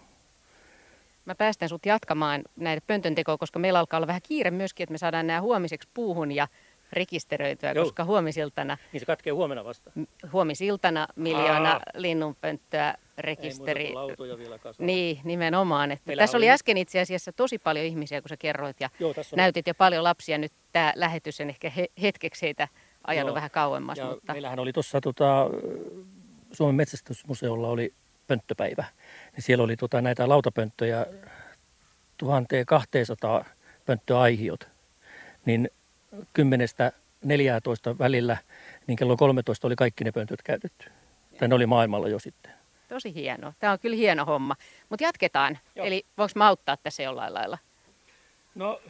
[1.25, 4.91] Mä päästän sut jatkamaan näitä pöntön tekoa, koska meillä alkaa olla vähän kiire myöskin, että
[4.91, 6.47] me saadaan nämä huomiseksi puuhun ja
[6.93, 7.83] rekisteröityä, Joo.
[7.83, 8.77] koska huomisiltana...
[8.93, 9.91] Niin se katkee huomenna vasta.
[10.33, 11.81] Huomisiltana miljoona Aa.
[11.93, 13.85] linnunpönttöä rekisteri.
[13.85, 15.91] Ei lautoja vielä Niin, nimenomaan.
[15.91, 19.67] Että tässä oli äsken itse asiassa tosi paljon ihmisiä, kun sä kerroit ja Joo, näytit
[19.67, 20.37] jo paljon lapsia.
[20.37, 21.71] Nyt tämä lähetys en ehkä
[22.01, 22.67] hetkeksi heitä
[23.09, 23.35] ajanut Joo.
[23.35, 23.97] vähän kauemmas.
[23.97, 24.33] Ja mutta...
[24.33, 25.49] Meillähän oli tuossa tota,
[26.51, 27.93] Suomen metsästysmuseolla oli
[28.27, 28.85] pönttöpäivä.
[29.31, 31.05] Niin siellä oli tota, näitä lautapönttöjä
[32.17, 33.45] 1200
[33.85, 34.67] pönttöaihiot.
[35.45, 35.69] Niin
[36.15, 38.37] 10-14 välillä,
[38.87, 40.91] niin kello 13 oli kaikki ne pöntöt käytetty.
[41.39, 42.51] Tai ne oli maailmalla jo sitten.
[42.89, 43.53] Tosi hieno.
[43.59, 44.55] Tämä on kyllä hieno homma.
[44.89, 45.57] Mutta jatketaan.
[45.75, 45.85] Joo.
[45.85, 47.57] Eli voiko mä auttaa tässä jollain lailla?
[48.55, 48.81] No,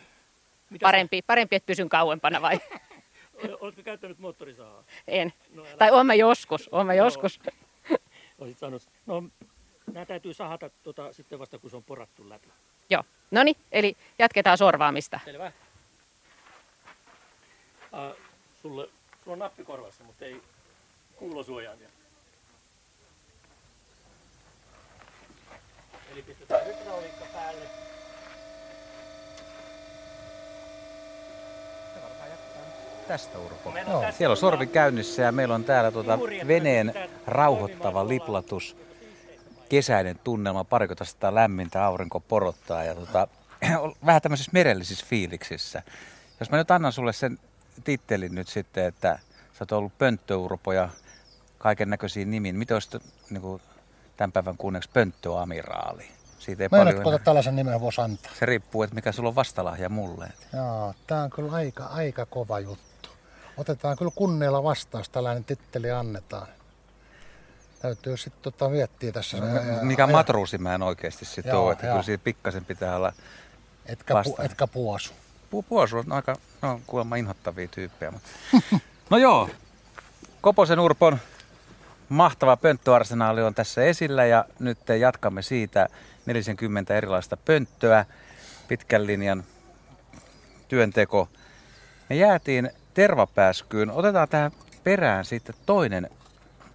[0.82, 2.60] parempi, parempi, että pysyn kauempana vai?
[3.62, 4.84] Oletko käyttänyt moottorisahaa?
[5.08, 5.34] En.
[5.54, 6.70] No, tai olen mä joskus.
[6.72, 7.40] Olen joskus.
[8.40, 9.24] Olisit saanut, no,
[9.94, 12.48] nämä täytyy sahata tuota, sitten vasta, kun se on porattu läpi.
[12.90, 13.04] Joo.
[13.32, 15.20] No niin, eli jatketaan sorvaamista.
[15.26, 15.52] Selvä.
[17.94, 18.18] Uh,
[18.62, 18.90] sulle,
[19.24, 20.42] sulla on nappi korvassa, mutta ei
[21.16, 21.90] kuulosuojaimia.
[26.12, 27.66] Eli pistetään hydrauliikka päälle.
[33.10, 33.74] Tästä Urpo.
[33.88, 34.04] No.
[34.18, 36.94] Siellä on sorvi käynnissä ja meillä on täällä tuota veneen
[37.28, 38.78] rauhoittava liplatus.
[39.70, 43.28] Kesäinen tunnelma, parikymmentä lämmintä, aurinko porottaa ja tuota,
[44.06, 45.84] vähän tämmöisissä merellisissä fiiliksissä.
[46.40, 47.40] Jos mä nyt annan sulle sen
[47.84, 49.20] tittelin nyt sitten, että
[49.54, 50.90] sä oot ollut pönttöurpo ja
[51.58, 52.56] kaiken näköisiä nimiin.
[52.56, 53.62] Mitä olisi niin kuin,
[54.18, 56.08] tämän päivän kunneksi pönttöamiraali?
[56.40, 57.20] Siitä ei Mä paljon enää...
[57.20, 58.32] tällaisen nimen voisi antaa.
[58.40, 60.28] Se riippuu, että mikä sulla on vastalahja mulle.
[60.54, 62.89] Joo, tää on kyllä aika, aika kova juttu.
[63.60, 66.48] Otetaan kyllä kunnialla vastaan, jos tällainen titteli annetaan.
[67.82, 69.38] Täytyy sitten tota miettiä tässä.
[69.38, 69.46] No,
[69.82, 73.14] mikä matruusi mä en oikeasti sitten ole, että kyllä siitä pikkasen pitää olla
[73.86, 75.14] Etkä, pu, etkä puosu.
[75.50, 78.12] Pu, puosu on aika, no kuulemma inhottavia tyyppejä.
[78.12, 78.30] Mutta...
[79.10, 79.50] no joo,
[80.42, 81.20] Koposen Urpon
[82.10, 85.90] mahtava pönttöarsenaali on tässä esillä ja nyt jatkamme siitä
[86.26, 88.06] 40 erilaista pönttöä,
[88.68, 89.44] pitkän linjan
[90.68, 91.30] työnteko.
[92.10, 93.92] Me jäätiin tervapääskyyn.
[93.92, 94.52] Otetaan tähän
[94.84, 96.10] perään sitten toinen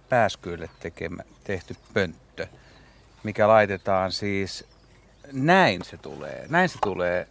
[0.09, 2.47] pääskyille tekemä, tehty pönttö,
[3.23, 4.65] mikä laitetaan siis
[5.31, 6.45] näin se tulee.
[6.49, 7.27] Näin se tulee.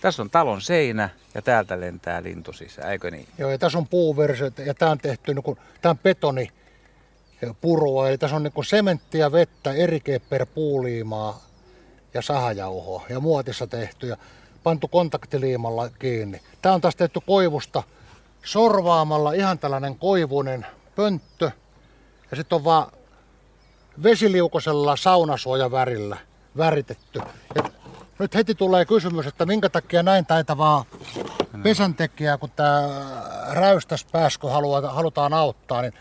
[0.00, 3.28] Tässä on talon seinä ja täältä lentää lintu sisään, eikö niin?
[3.38, 6.48] Joo, ja tässä on puuversio ja tämä on tehty, niin kun, tämä on betoni,
[7.60, 8.08] purua.
[8.08, 11.42] Eli tässä on niin sementtiä, vettä, erike per puuliimaa
[12.14, 14.16] ja sahajauhoa ja muotissa tehty ja
[14.62, 16.40] pantu kontaktiliimalla kiinni.
[16.62, 17.82] Tämä on taas tehty koivusta
[18.44, 21.50] sorvaamalla ihan tällainen koivunen pönttö
[22.30, 22.92] ja sitten on vaan
[24.02, 26.16] vesiliukosella saunasuojavärillä
[26.56, 27.20] väritetty.
[27.54, 27.62] Ja
[28.18, 30.84] nyt heti tulee kysymys, että minkä takia näin taitavaa
[31.62, 32.88] pesäntekijää, kun tämä
[33.50, 34.48] räystäspääskö
[34.88, 35.92] halutaan auttaa, niin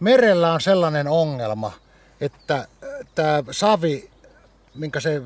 [0.00, 1.72] merellä on sellainen ongelma,
[2.20, 2.68] että
[3.14, 4.10] tämä savi,
[4.74, 5.22] minkä se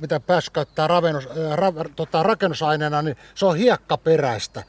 [0.00, 4.62] mitä pääs käyttää ravennus, ra, tota, rakennusaineena, niin se on hiekkaperäistä.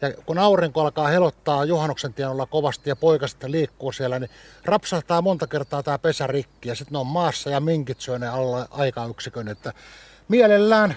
[0.00, 4.30] Ja kun aurinko alkaa helottaa juhannuksen tienolla kovasti ja poika sitten liikkuu siellä, niin
[4.64, 8.28] rapsahtaa monta kertaa tämä pesä rikki ja sitten ne on maassa ja minkit syö ne
[8.28, 9.48] alla aikayksikön.
[9.48, 9.72] Että
[10.28, 10.96] mielellään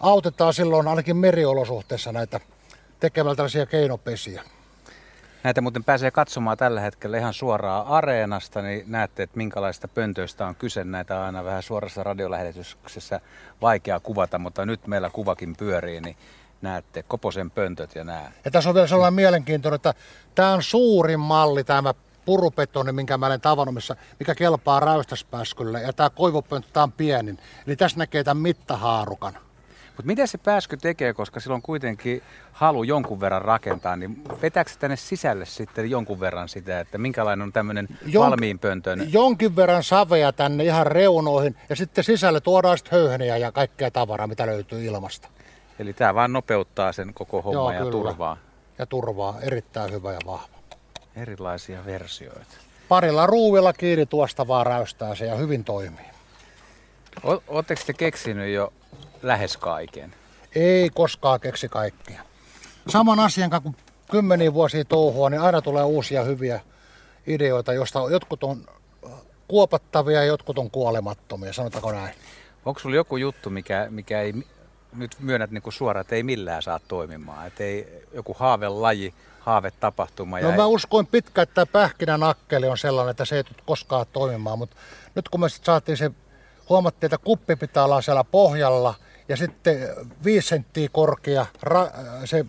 [0.00, 2.40] autetaan silloin ainakin meriolosuhteissa näitä
[3.00, 4.42] tekemällä tällaisia keinopesiä.
[5.44, 10.54] Näitä muuten pääsee katsomaan tällä hetkellä ihan suoraan areenasta, niin näette, että minkälaista pöntöistä on
[10.54, 10.84] kyse.
[10.84, 13.20] Näitä on aina vähän suorassa radiolähetyksessä
[13.62, 16.16] vaikea kuvata, mutta nyt meillä kuvakin pyörii, niin
[16.62, 18.32] näette Koposen pöntöt ja nää.
[18.44, 19.94] Ja tässä on vielä sellainen mielenkiintoinen, että
[20.34, 25.92] tämä on suurin malli, tämä purupetoni, minkä mä olen tavannut, missä, mikä kelpaa räystäspäskylle, ja
[25.92, 27.38] tämä koivupönttö on pienin.
[27.66, 29.38] Eli tässä näkee tämän mittahaarukan.
[29.96, 34.70] Mutta miten se pääsky tekee, koska sillä on kuitenkin halu jonkun verran rakentaa, niin vetääkö
[34.78, 39.12] tänne sisälle sitten jonkun verran sitä, että minkälainen on tämmöinen Jon, valmiin pöntön?
[39.12, 44.26] Jonkin verran savea tänne ihan reunoihin ja sitten sisälle tuodaan sitten höyheniä ja kaikkea tavaraa,
[44.26, 45.28] mitä löytyy ilmasta.
[45.78, 47.90] Eli tämä vaan nopeuttaa sen koko homma Joo, ja kyllä.
[47.90, 48.36] turvaa.
[48.78, 50.58] Ja turvaa, erittäin hyvä ja vahva.
[51.16, 52.56] Erilaisia versioita.
[52.88, 56.06] Parilla ruuvilla kiinni tuosta vaan räystää se ja hyvin toimii.
[57.48, 58.72] Oletteko te keksinyt jo
[59.26, 60.14] lähes kaiken?
[60.54, 62.22] Ei koskaan keksi kaikkea.
[62.88, 63.76] Saman asian kanssa kun
[64.10, 66.60] kymmeniä vuosia touhua, niin aina tulee uusia hyviä
[67.26, 68.66] ideoita, joista jotkut on
[69.48, 72.14] kuopattavia ja jotkut on kuolemattomia, sanotaanko näin.
[72.64, 74.34] Onko sulla joku juttu, mikä, mikä ei,
[74.96, 77.46] nyt myönnät niin kuin suoraan, että ei millään saa toimimaan?
[77.46, 80.40] Että ei joku haavelaji, haavetapahtuma?
[80.40, 80.68] No mä ei...
[80.68, 84.76] uskoin pitkä, että pähkinän akkeli on sellainen, että se ei tule koskaan toimimaan, mutta
[85.14, 86.10] nyt kun me sitten saatiin se,
[86.68, 88.94] huomattiin, että kuppi pitää olla siellä pohjalla
[89.28, 89.88] ja sitten
[90.24, 91.90] 5 senttiä korkea ra,
[92.24, 92.46] se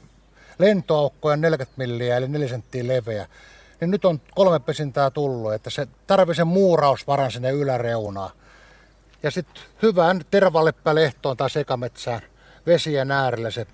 [0.59, 3.27] lentoaukko on 40 milliä eli 4 senttiä leveä.
[3.81, 8.31] Niin nyt on kolme pesintää tullut, että se tarvii sen muurausvaran sinne yläreunaan.
[9.23, 12.21] Ja sitten hyvään tervalleppälehtoon tai sekametsään
[12.65, 13.67] vesien äärellä se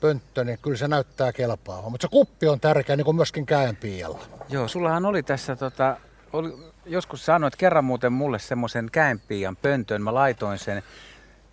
[0.00, 1.90] pönttö, niin kyllä se näyttää kelpaavaa.
[1.90, 4.20] Mutta se kuppi on tärkeä, niin kuin myöskin käenpiialla.
[4.48, 5.96] Joo, sullahan oli tässä, tota,
[6.32, 10.82] oli, joskus sanoit kerran muuten mulle semmoisen käenpiian pöntön, mä laitoin sen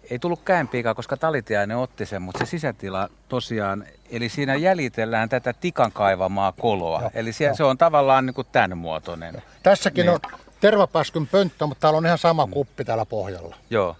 [0.09, 5.53] ei tullut käenpiikaa, koska talitiainen otti sen, mutta se sisätila tosiaan, eli siinä jäljitellään tätä
[5.53, 7.01] tikan kaivamaa koloa.
[7.01, 9.33] Joo, eli se, se on tavallaan niin kuin tämän muotoinen.
[9.33, 9.43] Joo.
[9.63, 10.13] Tässäkin niin.
[10.13, 10.19] on
[10.61, 13.55] tervapääskyn pönttö, mutta täällä on ihan sama kuppi täällä pohjalla.
[13.69, 13.95] Joo.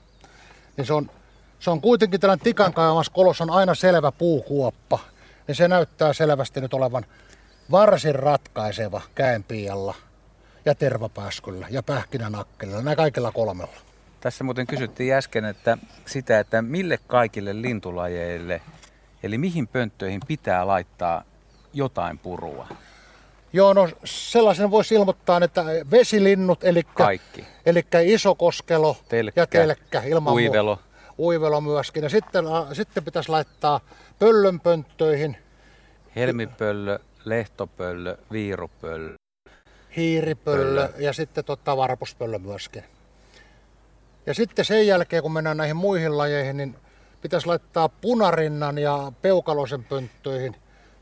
[0.78, 1.10] Niin se on,
[1.60, 5.00] se on kuitenkin tällainen tikan kaivamassa kolossa on aina selvä puukuoppa.
[5.48, 7.06] Niin se näyttää selvästi nyt olevan
[7.72, 9.96] varsin ratkaiseva käenpiialla
[10.66, 13.95] ja tervapääskyllä ja pähkinänakkelilla, nämä kaikilla kolmella.
[14.26, 18.62] Tässä muuten kysyttiin äsken että sitä, että mille kaikille lintulajeille,
[19.24, 21.24] eli mihin pönttöihin pitää laittaa
[21.74, 22.68] jotain purua?
[23.54, 27.46] Joo, no sellaisen voisi ilmoittaa, että vesilinnut, eli, Kaikki.
[27.66, 30.80] eli isokoskelo telkkä, ja telkkä ilman uivelo.
[31.18, 32.04] Muu, uivelo myöskin.
[32.04, 33.80] Ja sitten, sitten pitäisi laittaa
[34.20, 35.38] pöllönpönttöihin.
[36.16, 39.16] Helmipöllö, lehtopöllö, viirupöllö.
[39.98, 41.04] Hiiripöllö Pöllö.
[41.06, 42.84] ja sitten totta varpuspöllö myöskin.
[44.26, 46.76] Ja sitten sen jälkeen, kun mennään näihin muihin lajeihin, niin
[47.22, 50.56] pitäisi laittaa punarinnan ja peukalosen pönttöihin.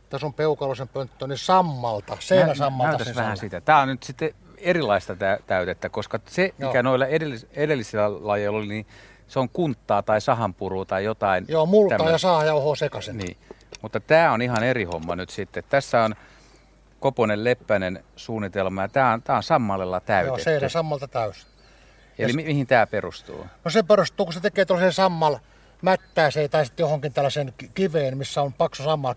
[0.10, 3.04] Tässä on peukalosen pönttö, niin sammalta, seinäsammalta.
[3.04, 3.62] Nä, vähän sitä.
[3.62, 5.16] Tämä on nyt sitten erilaista
[5.48, 6.70] täytettä, koska se, Joo.
[6.70, 8.86] mikä noilla edellis, edellisillä lajeilla oli, niin
[9.28, 11.46] se on kunttaa tai sahanpurua tai jotain.
[11.48, 12.16] Joo, multaa tämmöistä.
[12.16, 13.18] ja saahajauhoa sekaisin.
[13.18, 13.38] Niin.
[13.82, 15.64] Mutta tämä on ihan eri homma nyt sitten.
[15.70, 16.16] Tässä on
[17.00, 20.40] Koponen Leppänen suunnitelma ja tämä on, tämä on sammallella täytetty.
[20.40, 21.53] Joo, seinä sammalta täysin.
[22.20, 23.46] Eli ja mihin tämä perustuu?
[23.66, 25.38] No se perustuu, kun se tekee tuollaisen sammal
[25.82, 29.14] mättääseen tai sitten johonkin tällaisen kiveen, missä on paksu sammal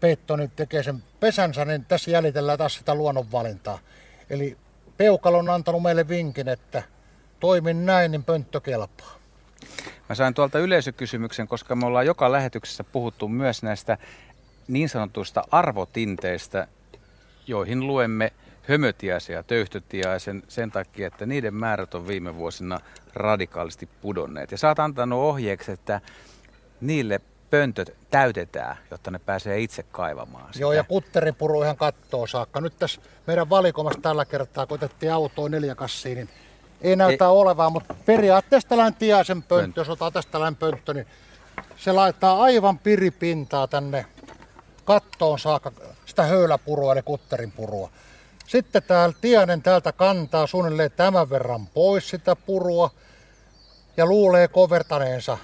[0.00, 3.78] peitto, niin tekee sen pesänsä, niin tässä jäljitellään taas sitä luonnonvalintaa.
[4.30, 4.56] Eli
[4.96, 6.82] Peukalo on antanut meille vinkin, että
[7.40, 9.18] toimin näin, niin pönttö kelpaa.
[10.08, 13.98] Mä sain tuolta yleisökysymyksen, koska me ollaan joka lähetyksessä puhuttu myös näistä
[14.68, 16.66] niin sanotuista arvotinteistä,
[17.46, 18.32] joihin luemme
[18.68, 22.80] hömötiäisen ja töyhtötiäisen sen takia, että niiden määrät on viime vuosina
[23.14, 24.50] radikaalisti pudonneet.
[24.50, 26.00] Ja sä oot antanut ohjeeksi, että
[26.80, 30.62] niille pöntöt täytetään, jotta ne pääsee itse kaivamaan sitä.
[30.62, 32.60] Joo, ja kutteripuru ihan kattoo saakka.
[32.60, 36.28] Nyt tässä meidän valikomassa tällä kertaa, kun otettiin autoa neljä kassiin, niin
[36.80, 37.30] ei näytä ei.
[37.30, 41.06] olevaa, mutta periaatteessa tällainen tiaisen pönttö, jos otetaan tästä tällainen pönttö, niin
[41.76, 44.06] se laittaa aivan piripintaa tänne
[44.84, 45.72] kattoon saakka
[46.06, 47.90] sitä höyläpurua eli kutterinpurua.
[48.48, 52.90] Sitten täällä tiainen täältä kantaa suunnilleen tämän verran pois sitä purua
[53.96, 55.38] ja luulee kovertaneensa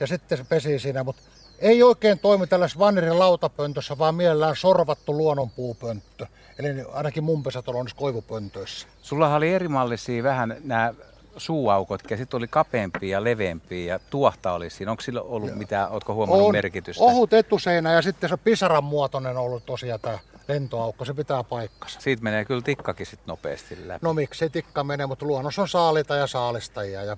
[0.00, 1.22] ja sitten se pesii siinä, mutta
[1.58, 6.26] ei oikein toimi tällaisessa vannerin lautapöntössä, vaan mielellään sorvattu luonnonpuupönttö.
[6.58, 8.86] Eli ainakin mun pesätaloudessa koivupöntöissä.
[9.02, 10.94] Sulla oli erimallisia vähän nämä
[11.36, 14.90] suuaukot, ja sitten oli kapeampia ja leveämpiä ja tuohta oli siinä.
[14.90, 17.04] Onko sillä ollut mitään, ootko huomannut on merkitystä?
[17.04, 22.00] Ohut etuseinä ja sitten se pisaran muotoinen on ollut tosiaan tämä lentoaukko, se pitää paikkansa.
[22.00, 24.06] Siitä menee kyllä tikkakin sitten nopeasti läpi.
[24.06, 27.02] No miksi tikka menee, mutta luonnossa on saalita ja saalistajia.
[27.02, 27.16] Ja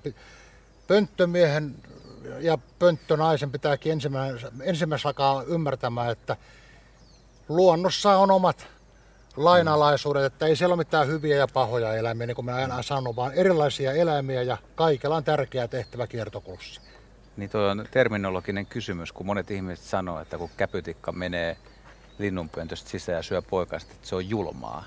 [0.87, 1.75] pönttömiehen
[2.39, 6.37] ja pönttönaisen pitääkin ensimmäisen, ensimmäisen alkaa ymmärtämään, että
[7.49, 8.67] luonnossa on omat
[9.37, 13.15] lainalaisuudet, että ei siellä ole mitään hyviä ja pahoja eläimiä, niin kuin mä aina sanon,
[13.15, 16.81] vaan erilaisia eläimiä ja kaikilla on tärkeä tehtävä kiertokulussa.
[17.37, 21.57] Niin tuo on terminologinen kysymys, kun monet ihmiset sanoo, että kun käpytikka menee
[22.17, 24.83] linnunpöntöstä sisään ja syö poikasta, että se on julmaa.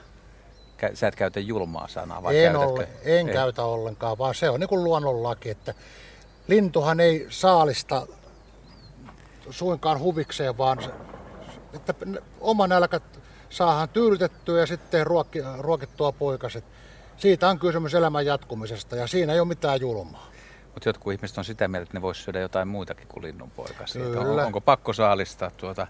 [0.95, 3.35] Sä et käytä julmaa sanaa, vai en, ole, en ei.
[3.35, 5.75] käytä ollenkaan, vaan se on niin kuin luonnonlaki, että
[6.49, 8.07] lintuhan ei saalista
[9.51, 10.91] suinkaan huvikseen, vaan se,
[11.73, 11.95] että
[12.41, 13.01] oma nälkä
[13.51, 16.65] saadaan tyydytettyä ja sitten ruokki, ruokittua poikaset.
[17.17, 20.31] Siitä on kysymys elämän jatkumisesta ja siinä ei ole mitään julmaa.
[20.77, 24.03] Mutta jotkut ihmiset on sitä mieltä, että ne voisivat syödä jotain muutakin kuin linnunpoikasia.
[24.21, 25.87] On, onko pakko saalistaa tuota,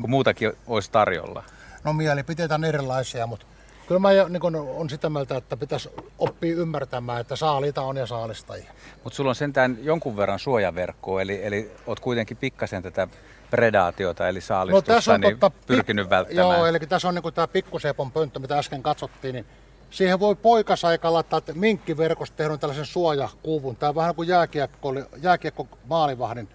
[0.00, 1.44] kun muutakin olisi tarjolla?
[1.84, 3.46] No mielipiteitä on erilaisia, mutta
[3.86, 8.72] kyllä mä niin on sitä mieltä, että pitäisi oppia ymmärtämään, että saalita on ja saalistajia.
[9.04, 13.08] Mutta sulla on sentään jonkun verran suojaverkkoa, eli, eli oot kuitenkin pikkasen tätä
[13.50, 16.56] predaatiota, eli saalistusta, no, tässä on niin totta, pyrkinyt välttämään.
[16.56, 19.46] Joo, eli tässä on niin tämä pikkusepon pönttö, mitä äsken katsottiin, niin
[19.94, 23.76] siihen voi poikasaika laittaa minkkiverkosta tehdä tällaisen suojakuvun.
[23.76, 26.48] Tämä on vähän kuin jääkiekko, jääkiekko maalivahdin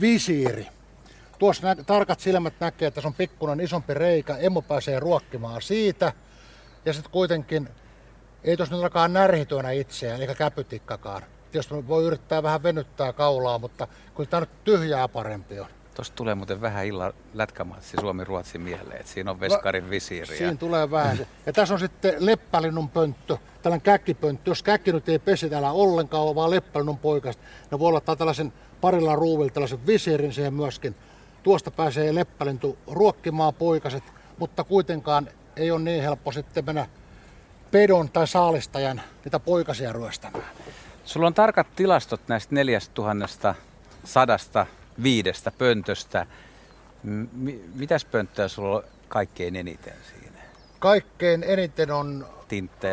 [0.00, 0.66] visiiri.
[1.38, 6.12] Tuossa nä- tarkat silmät näkee, että se on pikkuinen isompi reikä, emo pääsee ruokkimaan siitä.
[6.84, 7.68] Ja sitten kuitenkin,
[8.44, 11.22] ei tuossa nyt alkaa närhityönä itseään, eikä käpytikkakaan.
[11.52, 15.68] Tietysti voi yrittää vähän venyttää kaulaa, mutta kyllä tämä nyt tyhjää parempi on.
[15.94, 20.36] Tuosta tulee muuten vähän illan lätkämatsi Suomi-Ruotsin mieleen, että siinä on veskarin visiiri.
[20.36, 21.26] Siinä tulee vähän.
[21.46, 24.50] Ja tässä on sitten leppälinnun pönttö, tällainen käkkipönttö.
[24.50, 29.14] Jos käkki nyt ei pesi täällä ollenkaan, vaan leppälinnun poikasta, ne voi olla tällaisen parilla
[29.14, 30.94] ruuvilla tällaisen visiirin siihen myöskin.
[31.42, 34.04] Tuosta pääsee leppälintu ruokkimaan poikaset,
[34.38, 36.86] mutta kuitenkaan ei ole niin helppo sitten mennä
[37.70, 40.44] pedon tai saalistajan niitä poikasia ryöstämään.
[41.04, 43.54] Sulla on tarkat tilastot näistä neljästä
[44.04, 44.66] sadasta
[45.02, 46.26] viidestä pöntöstä.
[47.02, 50.38] M- mitäs pönttöä sulla on kaikkein eniten siinä?
[50.78, 52.26] Kaikkein eniten on,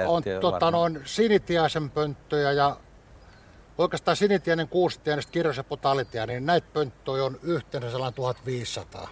[0.07, 2.77] on tota, noin sinitiaisen pönttöjä ja
[3.77, 9.09] oikeastaan sinitiainen, kuusitiainen, kirjas ja potalitia, niin näitä pönttöjä on yhteensä sellainen 1500.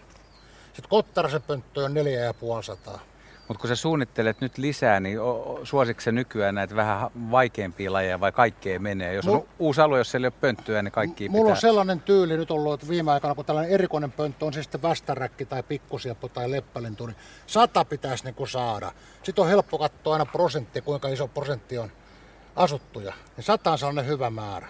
[0.66, 3.09] Sitten kottarasen pönttöjä on 4500.
[3.50, 5.20] Mutta kun sä suunnittelet nyt lisää, niin
[5.64, 9.14] suositko se nykyään näitä vähän vaikeampia lajeja vai kaikkea menee?
[9.14, 9.42] Jos on Mul...
[9.60, 11.52] uusi alue, jos siellä ei ole pönttöä, niin kaikki Mulla pitää...
[11.52, 14.82] on sellainen tyyli nyt ollut, että viime aikana, kun tällainen erikoinen pönttö on se sitten
[14.82, 17.16] västäräkki tai pikkusieppo tai leppälintu, niin
[17.48, 18.92] sata pitäisi niin kuin saada.
[19.24, 21.92] Sitten on helppo katsoa aina prosentti, kuinka iso prosentti on
[22.56, 23.14] asuttuja.
[23.38, 24.68] Niin sata on sellainen hyvä määrä.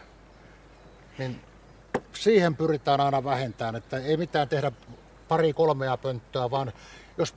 [1.17, 1.41] Niin
[2.13, 4.71] siihen pyritään aina vähentämään, että ei mitään tehdä
[5.27, 6.73] pari kolmea pönttöä, vaan
[7.17, 7.35] jos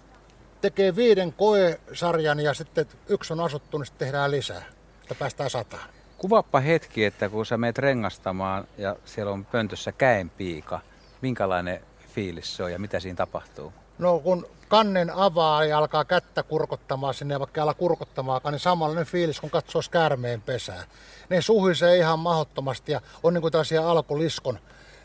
[0.62, 4.62] tekee viiden koesarjan ja sitten yksi on asuttu, niin sitten tehdään lisää,
[5.02, 5.88] että päästään sataan.
[6.18, 10.80] Kuvaappa hetki, että kun sä meet rengastamaan ja siellä on pöntössä käenpiika,
[11.20, 11.80] minkälainen
[12.14, 13.72] fiilis se on ja mitä siinä tapahtuu?
[13.98, 19.06] No kun kannen avaa ja alkaa kättä kurkottamaan sinne ja vaikka ala kurkottamaan, niin samanlainen
[19.06, 20.84] fiilis kun katsoo käärmeen pesää.
[21.28, 24.58] Ne suhisee ihan mahdottomasti ja on niin kuin tällaisia alkuliskon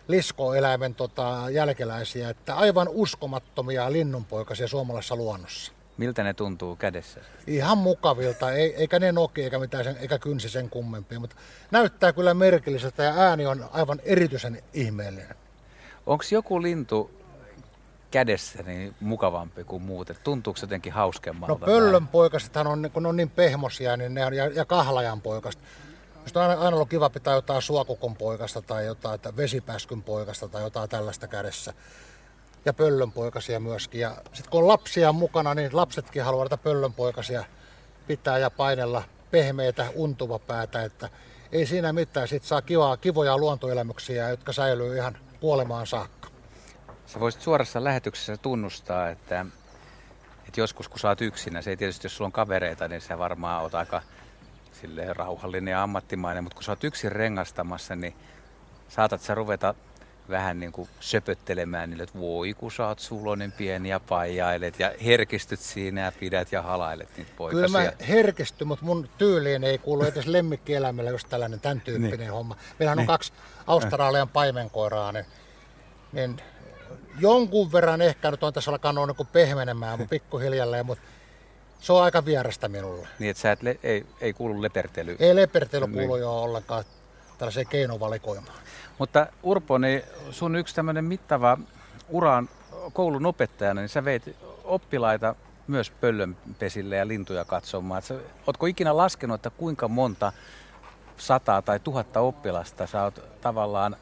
[0.08, 5.72] liskoeläimen tota, jälkeläisiä, että aivan uskomattomia linnunpoikasia suomalaisessa luonnossa.
[5.98, 7.20] Miltä ne tuntuu kädessä?
[7.48, 11.36] Ihan mukavilta, ei, eikä ne noki eikä, mitään sen, eikä kynsi sen kummempia, mutta
[11.72, 15.36] näyttää kyllä merkilliseltä ja ääni on aivan erityisen ihmeellinen.
[16.06, 17.12] Onko joku lintu
[18.12, 20.12] kädessä niin mukavampi kuin muut?
[20.24, 21.54] Tuntuuko se jotenkin hauskemmalta?
[21.54, 25.64] No pöllönpoikasethan on, kun ne on niin pehmosia niin ne on, ja, ja kahlajan poikasta.
[26.28, 30.62] Minusta on aina, aina ollut kiva pitää jotain suokukon poikasta tai jotain vesipäskyn poikasta tai
[30.62, 31.74] jotain tällaista kädessä.
[32.66, 34.02] Ja pöllönpoikasia myöskin.
[34.02, 37.44] Ja sitten kun on lapsia mukana, niin lapsetkin haluaa näitä pöllönpoikasia
[38.08, 40.84] pitää ja painella pehmeitä, untuva päätä.
[40.84, 41.10] Että
[41.52, 42.28] ei siinä mitään.
[42.28, 46.30] Sitten saa kivaa, kivoja luontoelämyksiä, jotka säilyy ihan kuolemaan saakka.
[47.06, 49.46] Sä voisit suorassa lähetyksessä tunnustaa, että,
[50.48, 53.18] että joskus kun sä oot yksinä, se ei tietysti jos sulla on kavereita, niin sä
[53.18, 54.02] varmaan oot aika
[54.82, 58.16] silleen rauhallinen ja ammattimainen, mutta kun sä oot yksin rengastamassa, niin
[58.90, 59.76] saatat sä ruveta
[60.30, 64.94] vähän niin kuin söpöttelemään niille, että voi kun sä oot sulonen pieni ja paijailet ja
[65.06, 67.68] herkistyt siinä ja pidät ja halailet niitä poikasia.
[67.68, 72.32] Kyllä mä herkistyn, mutta mun tyyliin ei kuulu edes lemmikkieläimellä just tällainen tämän tyyppinen niin.
[72.32, 72.56] homma.
[72.80, 73.08] Meillähän on niin.
[73.08, 73.34] kaksi
[73.68, 75.26] Australian paimenkoiraa, niin,
[76.12, 76.42] niin
[77.20, 81.04] jonkun verran ehkä nyt on tässä alkanut niin pehmenemään pikkuhiljalleen, mutta
[81.80, 83.08] se on aika vierasta minulle.
[83.20, 85.16] Niin, että sä et le- ei, ei kuulu lepertely?
[85.20, 86.22] Ei lepertely kuulu niin.
[86.22, 86.84] jo ollenkaan
[87.38, 88.58] tällaiseen keinovalikoimaan.
[88.98, 91.58] Mutta Urpo, niin sun yksi tämmöinen mittava
[92.10, 92.50] uraan
[92.94, 95.36] koulun opettajana, niin sä veit oppilaita
[95.68, 98.02] myös pöllönpesille ja lintuja katsomaan.
[98.02, 98.16] Sä,
[98.48, 100.34] ootko ikinä laskenut, että kuinka monta
[101.18, 103.96] sataa tai tuhatta oppilasta sä oot tavallaan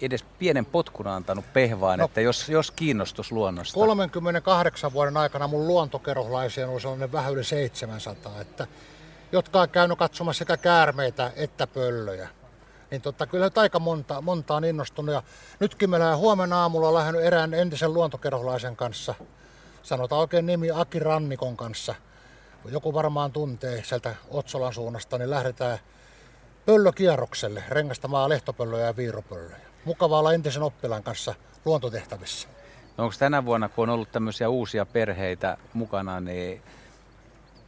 [0.00, 3.74] edes pienen potkun antanut pehvaan, no, että jos, jos kiinnostus luonnosta?
[3.74, 8.66] 38 vuoden aikana mun luontokerhoslaisia on sellainen vähän yli 700, että,
[9.32, 12.28] jotka on käynyt katsomassa sekä käärmeitä että pöllöjä.
[12.90, 15.14] Niin totta, kyllä aika monta, monta on innostunut.
[15.14, 15.22] Ja
[15.60, 19.14] nytkin meillä huomenna aamulla lähden erään entisen luontokerholaisen kanssa,
[19.82, 21.94] sanotaan oikein nimi Aki Rannikon kanssa.
[22.70, 25.78] Joku varmaan tuntee sieltä Otsolan suunnasta, niin lähdetään
[26.66, 32.48] pöllökierrokselle rengastamaan lehtopöllöjä ja viiropöllöjä mukavaa olla entisen oppilaan kanssa luontotehtävissä.
[32.96, 36.62] No onko tänä vuonna, kun on ollut tämmöisiä uusia perheitä mukana, niin,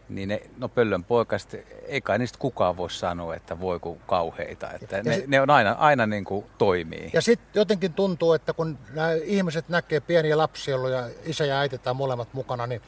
[0.08, 1.56] niin ne, no pöllön poikasta,
[1.86, 4.72] ei kai niistä kukaan voi sanoa, että voi kun kauheita.
[4.72, 7.10] Että ne, sit, ne, on aina, aina niin kuin toimii.
[7.12, 11.78] Ja sitten jotenkin tuntuu, että kun nämä ihmiset näkee pieniä lapsia, ja isä ja äiti
[11.78, 12.82] tai molemmat mukana, niin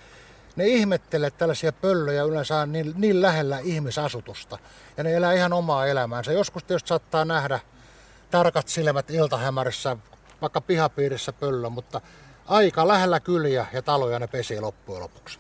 [0.57, 4.59] ne ihmettelee tällaisia pöllöjä yleensä niin, niin lähellä ihmisasutusta.
[4.97, 6.33] Ja ne elää ihan omaa elämäänsä.
[6.33, 7.61] Joskus tietysti saattaa nähdä
[8.31, 9.97] tarkat silmät iltahämärissä,
[10.41, 12.01] vaikka pihapiirissä pöllö, mutta
[12.47, 15.39] aika lähellä kyliä ja taloja ne pesi loppujen lopuksi.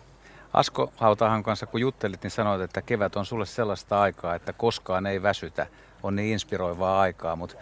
[0.52, 5.06] Asko Hautahan kanssa kun juttelit, niin sanoit, että kevät on sulle sellaista aikaa, että koskaan
[5.06, 5.66] ei väsytä.
[6.02, 7.56] On niin inspiroivaa aikaa, mutta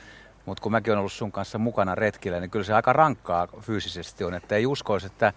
[0.47, 4.25] mutta kun mäkin olen ollut sun kanssa mukana retkillä, niin kyllä se aika rankkaa fyysisesti
[4.25, 5.33] on, että ei uskoisi, että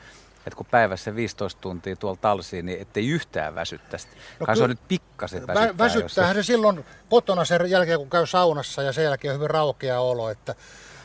[0.49, 4.07] että kun päivässä 15 tuntia tuolla talsiin, niin ettei yhtään väsyttäisi.
[4.39, 5.77] No Kai se on nyt pikkasen väsyttää.
[5.77, 9.99] Väsyttäähän se silloin kotona sen jälkeen, kun käy saunassa ja sen jälkeen on hyvin raukea
[9.99, 10.29] olo.
[10.29, 10.55] Että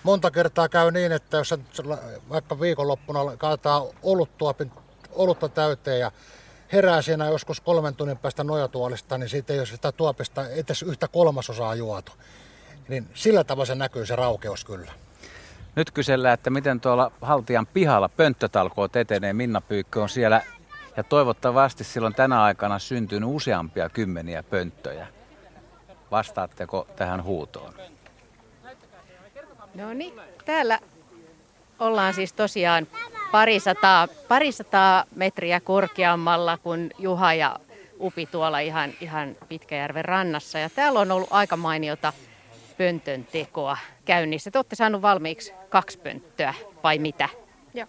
[0.02, 1.54] monta kertaa käy niin, että jos
[2.28, 4.54] vaikka viikonloppuna kaataa oluttua,
[5.12, 6.12] olutta täyteen ja
[6.72, 11.08] herää siinä joskus kolmen tunnin päästä nojatuolista, niin siitä ei ole sitä tuopista edes yhtä
[11.08, 12.12] kolmasosaa juotu.
[12.88, 14.92] Niin sillä tavalla se näkyy se raukeus kyllä.
[15.76, 19.32] Nyt kysellään, että miten tuolla Haltian pihalla pönttötalkoot etenee.
[19.32, 20.40] Minna Pyykkö on siellä
[20.96, 25.06] ja toivottavasti silloin tänä aikana syntynyt useampia kymmeniä pönttöjä.
[26.10, 27.74] Vastaatteko tähän huutoon?
[29.74, 30.14] No niin,
[30.44, 30.78] täällä
[31.78, 32.86] ollaan siis tosiaan
[33.32, 37.58] parisataa, parisataa metriä korkeammalla kuin Juha ja
[38.00, 40.58] Upi tuolla ihan, ihan Pitkäjärven rannassa.
[40.58, 42.12] Ja täällä on ollut aika mainiota
[42.78, 44.50] pöntön tekoa käynnissä.
[44.50, 47.28] Te olette saanut valmiiksi kaksi pönttöä, vai mitä?
[47.74, 47.86] Joo.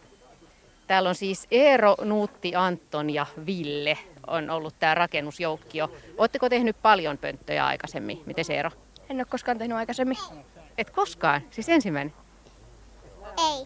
[0.87, 5.91] Täällä on siis Eero, Nuutti, Anton ja Ville on ollut tämä rakennusjoukkio.
[6.17, 8.23] Oletteko tehnyt paljon pönttöjä aikaisemmin?
[8.25, 8.71] Miten Eero?
[9.09, 10.17] En ole koskaan tehnyt aikaisemmin.
[10.77, 11.41] Et koskaan?
[11.51, 12.13] Siis ensimmäinen?
[13.37, 13.65] Ei.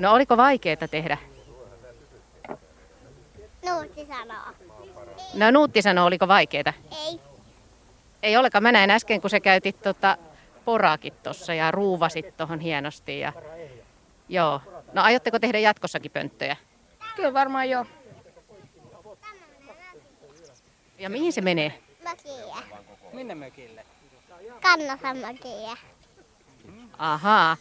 [0.00, 1.18] No oliko vaikeaa tehdä?
[3.68, 4.52] Nuutti sanoo.
[5.34, 6.72] No Nuutti sanoo, oliko vaikeaa?
[7.06, 7.20] Ei.
[8.24, 8.62] Ei olekaan.
[8.62, 10.16] Mä näin äsken, kun sä käytit tota
[10.64, 13.20] poraakin tuossa ja ruuvasit tuohon hienosti.
[13.20, 13.32] Ja...
[14.28, 14.60] Joo.
[14.92, 16.56] No aiotteko tehdä jatkossakin pönttöjä?
[17.16, 17.86] Kyllä varmaan joo.
[20.98, 21.78] Ja mihin se menee?
[22.04, 22.56] Mökiä.
[23.12, 23.84] Minne mökille?
[24.62, 25.76] Kannatan mökiä.
[26.98, 27.56] Ahaa.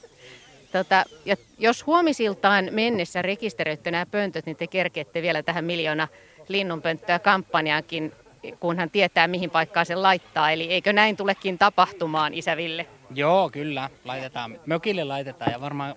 [0.72, 6.08] Tota, ja jos huomisiltaan mennessä rekisteröitte nämä pöntöt, niin te kerkeette vielä tähän miljoona
[6.48, 8.14] linnunpönttöä kampanjaankin
[8.60, 10.52] kun hän tietää, mihin paikkaan se laittaa.
[10.52, 12.88] Eli eikö näin tulekin tapahtumaan, isäville?
[13.16, 13.90] Joo, kyllä.
[14.06, 14.60] Laitetaan.
[14.66, 15.96] Mökille laitetaan ja varmaan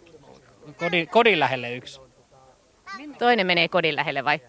[0.77, 2.01] kodin, kodin lähelle yksi.
[3.19, 4.41] Toinen menee kodin lähelle vai?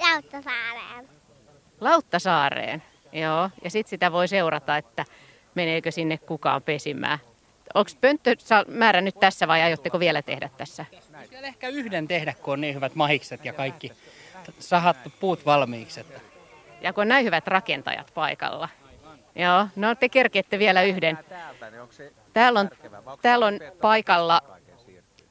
[0.00, 1.08] Lauttasaareen.
[1.80, 2.82] Lauttasaareen,
[3.12, 3.50] joo.
[3.64, 5.04] Ja sitten sitä voi seurata, että
[5.54, 7.18] meneekö sinne kukaan pesimään.
[7.74, 8.36] Onko pönttö
[8.68, 10.84] määrä nyt tässä vai aiotteko vielä tehdä tässä?
[11.28, 13.92] Siellä ehkä yhden tehdä, kun on niin hyvät mahikset ja kaikki
[14.58, 16.00] sahattu puut valmiiksi.
[16.00, 16.20] Että
[16.82, 18.68] ja kun on näin hyvät rakentajat paikalla.
[19.34, 21.18] Joo, no te kerkeette vielä yhden.
[22.32, 22.70] Täällä on,
[23.22, 24.40] täällä on paikalla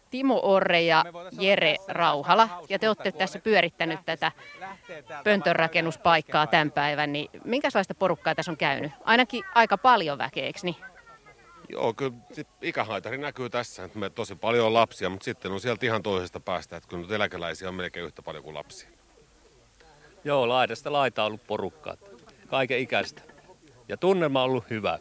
[0.09, 1.05] Timo Orre ja
[1.39, 2.49] Jere Rauhala.
[2.69, 4.31] Ja te olette tässä pyörittänyt tätä
[5.23, 7.13] pöntönrakennuspaikkaa tämän päivän.
[7.13, 8.91] Niin minkälaista porukkaa tässä on käynyt?
[9.03, 10.75] Ainakin aika paljon väkeä, niin?
[11.69, 12.13] Joo, kyllä
[12.61, 16.39] ikähaitari näkyy tässä, että me tosi paljon on lapsia, mutta sitten on sieltä ihan toisesta
[16.39, 18.89] päästä, että kyllä nyt eläkeläisiä on melkein yhtä paljon kuin lapsia.
[20.23, 21.95] Joo, laidasta laita on ollut porukkaa.
[22.47, 23.21] Kaiken ikäistä.
[23.87, 24.99] Ja tunnelma on ollut hyvä.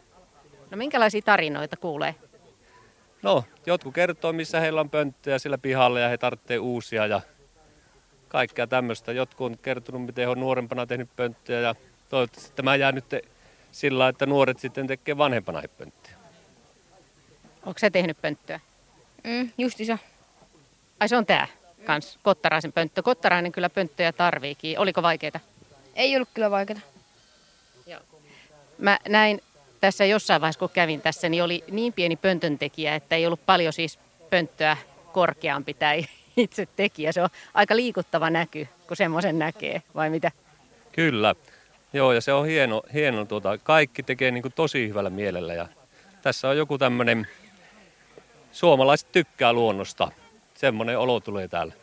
[0.71, 2.15] No minkälaisia tarinoita kuulee?
[3.21, 7.21] No, jotkut kertoo, missä heillä on pönttöjä sillä pihalla ja he tarvitsee uusia ja
[8.27, 9.11] kaikkea tämmöistä.
[9.11, 11.75] Jotkut on kertonut, miten he on nuorempana tehnyt pönttöjä ja
[12.09, 13.05] toivottavasti tämä jää nyt
[13.71, 16.15] sillä, että nuoret sitten tekee vanhempana pönttöjä.
[17.65, 18.59] Onko se tehnyt pönttöä?
[19.23, 19.97] Mm, justiinsa.
[20.99, 21.47] Ai se on tää
[21.85, 23.03] kans, Kottaraisen pönttö.
[23.03, 24.79] Kottarainen kyllä pönttöjä tarviikin.
[24.79, 25.39] Oliko vaikeita?
[25.95, 26.79] Ei ollut kyllä vaikeaa.
[28.77, 29.41] Mä näin
[29.81, 33.73] tässä jossain vaiheessa, kun kävin tässä, niin oli niin pieni pöntöntekijä, että ei ollut paljon
[33.73, 34.77] siis pönttöä
[35.11, 35.91] korkeampi tämä
[36.37, 37.11] itse tekijä.
[37.11, 40.31] Se on aika liikuttava näky, kun semmoisen näkee, vai mitä?
[40.91, 41.35] Kyllä.
[41.93, 45.67] Joo, ja se on hieno, hieno tuota, kaikki tekee niin kuin tosi hyvällä mielellä ja
[46.21, 47.27] tässä on joku tämmöinen,
[48.51, 50.11] suomalaiset tykkää luonnosta,
[50.61, 51.73] semmoinen olo tulee täällä.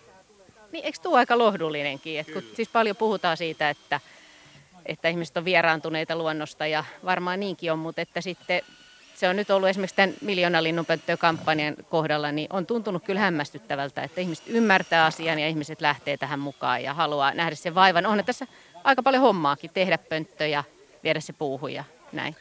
[0.73, 2.21] Niin, eikö tuo aika lohdullinenkin?
[2.21, 4.01] Et kun siis paljon puhutaan siitä, että,
[4.87, 8.63] että ihmiset on vieraantuneita luonnosta ja varmaan niinkin on, mutta että sitten
[9.15, 10.59] se on nyt ollut esimerkiksi tämän miljoona
[11.19, 16.41] kampanjan kohdalla, niin on tuntunut kyllä hämmästyttävältä, että ihmiset ymmärtää asian ja ihmiset lähtee tähän
[16.41, 18.07] mukaan ja haluaa nähdä sen vaivan.
[18.07, 18.47] On tässä
[18.85, 20.65] aika paljon hommaakin, tehdä pönttöjä,
[21.05, 22.37] viedä se puuhun ja näin.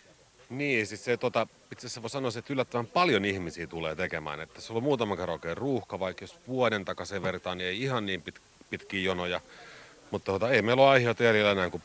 [0.50, 4.42] Niin, siis se tota, itse asiassa voi sanoa, että yllättävän paljon ihmisiä tulee tekemään.
[4.42, 8.06] Että sulla on muutama kerran oikein ruuhka, vaikka jos vuoden takaisin vertaan, niin ei ihan
[8.06, 9.42] niin pit, pitkiä jonoja.
[10.12, 11.84] Mutta tota, ei meillä ole aiheita jäljellä enää kuin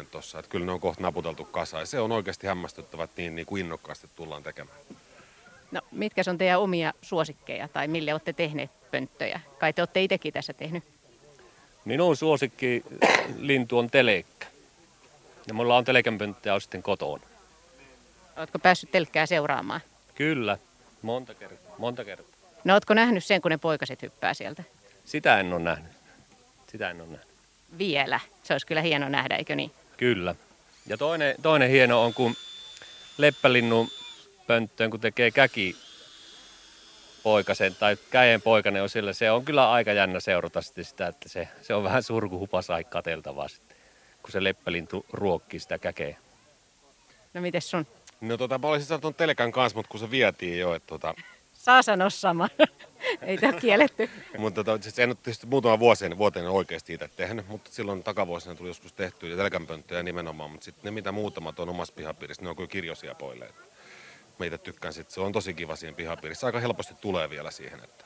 [0.00, 0.38] 2.30 tuossa.
[0.38, 1.82] Että kyllä ne on kohta naputeltu kasaan.
[1.82, 4.78] Ja se on oikeasti hämmästyttävä, että niin, niin kuin innokkaasti tullaan tekemään.
[5.72, 9.40] No, mitkä on teidän omia suosikkeja tai mille olette tehneet pönttöjä?
[9.58, 10.84] Kai te olette itsekin tässä tehnyt.
[11.84, 12.82] Minun suosikki
[13.38, 14.46] lintu on telekkä.
[15.46, 17.35] Ja mulla on telekänpönttöjä sitten kotona.
[18.36, 19.80] Oletko päässyt telkkää seuraamaan?
[20.14, 20.58] Kyllä,
[21.02, 21.74] monta kertaa.
[21.78, 22.36] Monta kertaa.
[22.64, 24.62] No ootko nähnyt sen, kun ne poikaset hyppää sieltä?
[25.04, 25.92] Sitä en ole nähnyt.
[26.70, 27.28] Sitä en ole nähnyt.
[27.78, 28.20] Vielä.
[28.42, 29.70] Se olisi kyllä hieno nähdä, eikö niin?
[29.96, 30.34] Kyllä.
[30.86, 32.36] Ja toinen, toinen hieno on, kun
[33.18, 33.88] leppälinnun
[34.46, 35.76] pönttöön, kun tekee käki
[37.22, 41.48] poikasen tai käen poikanen on sillä, se on kyllä aika jännä seurata sitä, että se,
[41.62, 43.76] se on vähän surkuhupasaik kateltavaa sitten,
[44.22, 46.16] kun se leppälintu ruokkii sitä käkeä.
[47.34, 47.86] No mites sun?
[48.20, 51.14] No tota, mä olisin sanonut telkan kanssa, mutta kun se vietiin jo, että tota...
[51.52, 52.48] Saa sanoa sama.
[53.22, 54.10] Ei tämä kielletty.
[54.38, 58.54] mutta tota, siis en ole tietysti muutama vuosien, vuoteen oikeasti itse tehnyt, mutta silloin takavuosina
[58.54, 62.48] tuli joskus tehty ja telkänpönttöjä nimenomaan, mutta sitten ne mitä muutamat on omassa pihapiirissä, ne
[62.48, 63.54] on kyllä kirjoisia poille.
[64.38, 66.46] Mä itse tykkään sit, se on tosi kiva siinä pihapiirissä.
[66.46, 68.04] Aika helposti tulee vielä siihen, että,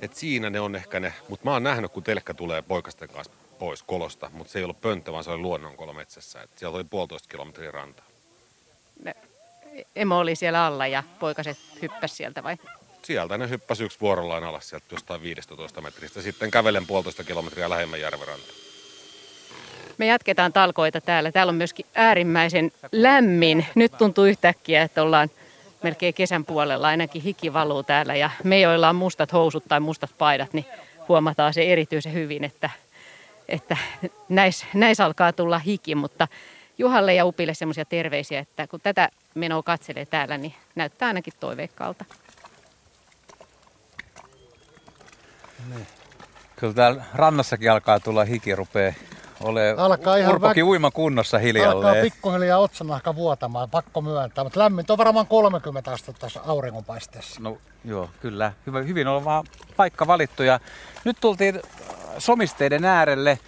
[0.00, 3.32] et siinä ne on ehkä ne, mutta mä oon nähnyt, kun telkkä tulee poikasten kanssa
[3.58, 6.42] pois kolosta, mutta se ei ollut pönttö, vaan se oli luonnonkolo metsässä.
[6.42, 8.07] Et siellä oli puolitoista kilometriä rantaa
[9.96, 12.56] emo oli siellä alla ja poikaset hyppäsi sieltä vai?
[13.02, 16.22] Sieltä ne hyppäsi yksi vuorollaan alas sieltä jostain 15 metristä.
[16.22, 18.54] Sitten kävelen puolitoista kilometriä lähemmän järvenrantaan.
[19.98, 21.32] Me jatketaan talkoita täällä.
[21.32, 23.66] Täällä on myöskin äärimmäisen lämmin.
[23.74, 25.30] Nyt tuntuu yhtäkkiä, että ollaan
[25.82, 26.88] melkein kesän puolella.
[26.88, 30.64] Ainakin hiki valuu täällä ja me, joilla on mustat housut tai mustat paidat, niin
[31.08, 32.70] huomataan se erityisen hyvin, että,
[33.48, 33.76] että
[34.28, 36.28] näissä näis alkaa tulla hiki, mutta
[36.78, 42.04] Juhalle ja Upille semmoisia terveisiä, että kun tätä menoa katselee täällä, niin näyttää ainakin toiveikkaalta.
[45.74, 45.86] Niin.
[46.56, 48.92] Kyllä täällä rannassakin alkaa tulla hiki, rupeaa
[49.40, 50.68] ole alkaa ihan urpokin väk...
[50.68, 51.86] uima kunnossa hiljalleen.
[51.86, 54.44] Alkaa pikkuhiljaa otsanahka vuotamaan, pakko myöntää.
[54.44, 57.40] Mutta lämmintä on varmaan 30 astetta tässä auringonpaisteessa.
[57.40, 58.52] No joo, kyllä.
[58.66, 59.44] Hyvä, hyvin on vaan
[59.76, 60.42] paikka valittu.
[60.42, 60.60] Ja
[61.04, 61.60] nyt tultiin
[62.18, 63.38] somisteiden äärelle.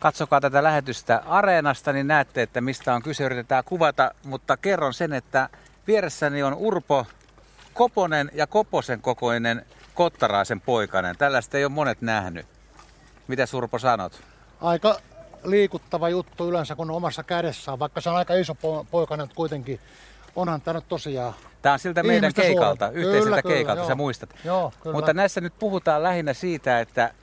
[0.00, 3.24] Katsokaa tätä lähetystä Areenasta, niin näette, että mistä on kyse.
[3.24, 5.48] Yritetään kuvata, mutta kerron sen, että
[5.86, 7.06] vieressäni on Urpo
[7.74, 11.16] Koponen ja Koposen kokoinen Kottaraisen poikainen.
[11.18, 12.46] Tällaista ei ole monet nähnyt.
[13.28, 14.22] Mitä Urpo sanot?
[14.60, 15.00] Aika
[15.44, 18.56] liikuttava juttu yleensä, kun on omassa kädessä vaikka se on aika iso
[18.90, 19.80] poikainen, mutta kuitenkin
[20.36, 23.00] onhan tämä nyt tosiaan Tämä on siltä meidän keikalta, suora.
[23.00, 24.30] yhteiseltä kyllä, keikalta, kyllä, sä muistat.
[24.44, 24.94] Joo, kyllä.
[24.94, 27.14] Mutta näissä nyt puhutaan lähinnä siitä, että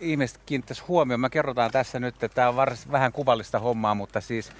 [0.00, 1.20] ihmiset kiinnittäisi huomioon.
[1.20, 4.52] Mä kerrotaan tässä nyt, että tämä on varsin vähän kuvallista hommaa, mutta siis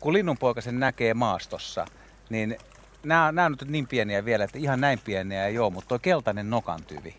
[0.00, 1.86] kun linnunpoika sen näkee maastossa,
[2.30, 2.58] niin
[3.02, 5.98] nämä, nämä on nyt niin pieniä vielä, että ihan näin pieniä ei ole, mutta tuo
[5.98, 7.16] keltainen nokantyvi.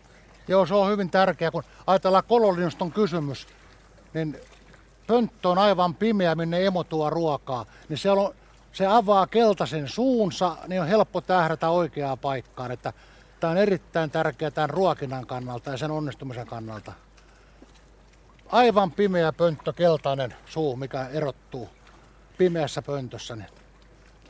[0.48, 1.50] Joo, se on hyvin tärkeä.
[1.50, 3.46] Kun ajatellaan kololinnuston kysymys,
[4.14, 4.40] niin
[5.06, 7.66] pönttö on aivan pimeä, minne emo tuo ruokaa.
[7.88, 8.34] Niin siellä on,
[8.72, 12.70] se avaa keltaisen suunsa, niin on helppo tähdätä oikeaa paikkaan.
[12.70, 12.92] Että
[13.40, 16.92] tämä on erittäin tärkeää tämän ruokinnan kannalta ja sen onnistumisen kannalta
[18.52, 21.68] aivan pimeä pönttö, keltainen suu, mikä erottuu
[22.38, 23.36] pimeässä pöntössä.
[23.36, 23.48] Niin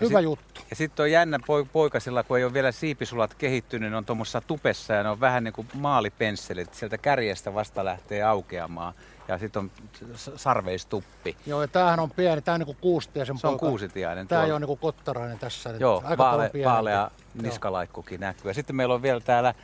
[0.01, 0.61] Hyvä sit, juttu.
[0.71, 1.39] Ja sitten on jännä
[1.73, 5.45] poikasilla, kun ei ole vielä siipisulat kehittynyt, ne on tuommoissa tupessa ja ne on vähän
[5.45, 6.75] niin kuin maalipensselit.
[6.75, 8.95] Sieltä kärjestä vasta lähtee aukeamaan
[9.29, 9.71] ja sitten on
[10.37, 11.37] sarveistuppi.
[11.47, 13.67] Joo, ja tämähän on pieni, tämä on niinku kuusitiaisen Se on poika.
[13.67, 14.29] kuusitiainen.
[14.29, 15.71] Tämä ei ole niinku kottarainen tässä.
[15.79, 17.11] Joo, vaale, vaalea
[17.43, 18.51] niskalaikkukin näkyy.
[18.51, 19.55] Ja sitten meillä on vielä täällä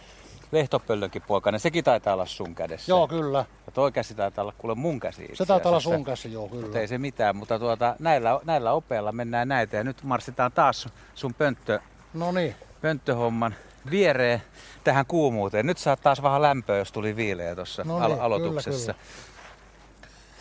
[0.52, 1.60] lehtopöllönkin poikainen.
[1.60, 2.92] Sekin taitaa olla sun kädessä.
[2.92, 3.44] Joo, kyllä.
[3.66, 6.48] Ja toi käsi taitaa olla kuule mun käsi itse Se taitaa olla sun käsi, joo,
[6.48, 6.62] kyllä.
[6.62, 10.88] Mutta ei se mitään, mutta tuota, näillä, näillä opeilla mennään näitä ja nyt marssitaan taas
[11.14, 11.80] sun pönttö,
[12.14, 12.54] No niin.
[12.80, 13.54] pönttöhomman
[13.90, 14.42] viereen
[14.84, 15.66] tähän kuumuuteen.
[15.66, 18.92] Nyt saat taas vähän lämpöä, jos tuli viileä tuossa No al- niin, aloituksessa.
[18.92, 19.06] kyllä,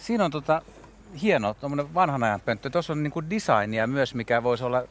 [0.02, 0.62] Siinä on tota,
[1.22, 2.70] hieno tuommoinen vanhan ajan pönttö.
[2.70, 4.84] Tuossa on niinku designia myös, mikä voisi olla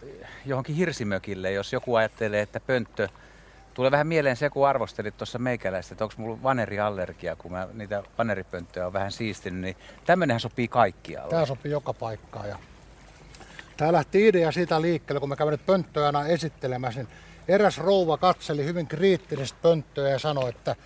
[0.46, 3.08] johonkin hirsimökille, jos joku ajattelee, että pönttö
[3.74, 8.02] Tulee vähän mieleen se, kun arvostelit tuossa meikäläistä, että onko mulla vaneriallergia, kun mä niitä
[8.18, 11.30] vaneripönttöjä on vähän siistinyt, niin tämmönenhän sopii kaikkialle.
[11.30, 12.48] Tämä sopii joka paikkaan.
[12.48, 12.58] Ja...
[13.76, 17.08] Tämä lähti idea siitä liikkeelle, kun mä kävin nyt pönttöä aina esittelemässä, niin
[17.48, 20.76] eräs rouva katseli hyvin kriittisesti pönttöä ja sanoi, että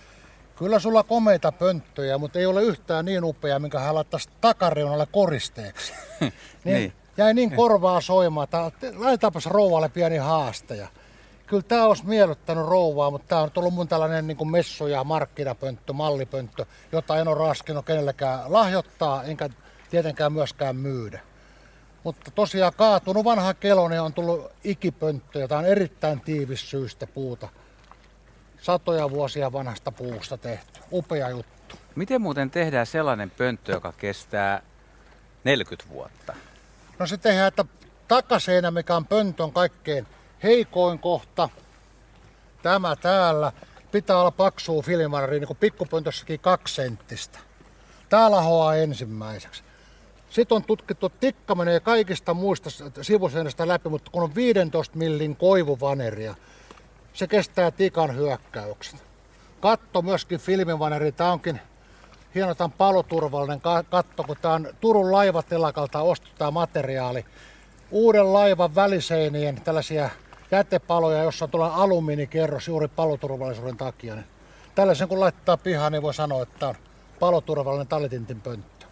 [0.55, 5.93] kyllä sulla komeita pönttöjä, mutta ei ole yhtään niin upea, minkä hän laittaisi takareunalle koristeeksi.
[6.19, 6.33] niin,
[6.63, 6.93] Niin.
[7.17, 10.75] Jäi niin korvaa soimaan, että laitetaanpas rouvalle pieni haaste.
[10.75, 10.87] Ja
[11.49, 15.03] kyllä tämä olisi miellyttänyt rouvaa, mutta tämä on ollut mun tällainen niin kuin messu- ja
[15.03, 19.49] markkinapönttö, mallipönttö, jota en ole raskinut kenellekään lahjoittaa, enkä
[19.89, 21.19] tietenkään myöskään myydä.
[22.03, 27.49] Mutta tosiaan kaatunut vanha kelone on tullut ikipönttö, jota on erittäin tiivissyistä puuta.
[28.61, 30.79] Satoja vuosia vanhasta puusta tehty.
[30.91, 31.75] Upea juttu.
[31.95, 34.61] Miten muuten tehdään sellainen pönttö, joka kestää
[35.43, 36.35] 40 vuotta?
[36.99, 37.65] No se tehdään, että
[38.07, 40.07] takaseinä, mikä on pöntön kaikkein
[40.43, 41.49] heikoin kohta,
[42.61, 43.51] tämä täällä,
[43.91, 47.39] pitää olla paksua filmaria, niin kuin pikkupöntössäkin kaksi senttistä.
[48.09, 49.63] Tää lahoaa ensimmäiseksi.
[50.29, 52.69] Sitten on tutkittu, tikka menee kaikista muista
[53.01, 56.35] sivuseinästä läpi, mutta kun on 15 millin koivuvaneria,
[57.13, 59.03] se kestää tikan hyökkäykset.
[59.59, 61.59] Katto myöskin filmivaneri, tämä onkin
[62.35, 67.25] hieno, tämä on paloturvallinen ka- katto, kun tämä on Turun laivatelakalta ostettu tämä materiaali.
[67.91, 70.09] Uuden laivan väliseinien tällaisia
[70.51, 74.15] jätepaloja, jossa on tuolla alumiinikerros juuri paloturvallisuuden takia.
[74.15, 74.25] Niin
[74.75, 76.75] tällaisen kun laittaa pihaan, niin voi sanoa, että on
[77.19, 78.85] paloturvallinen talitintin pönttö.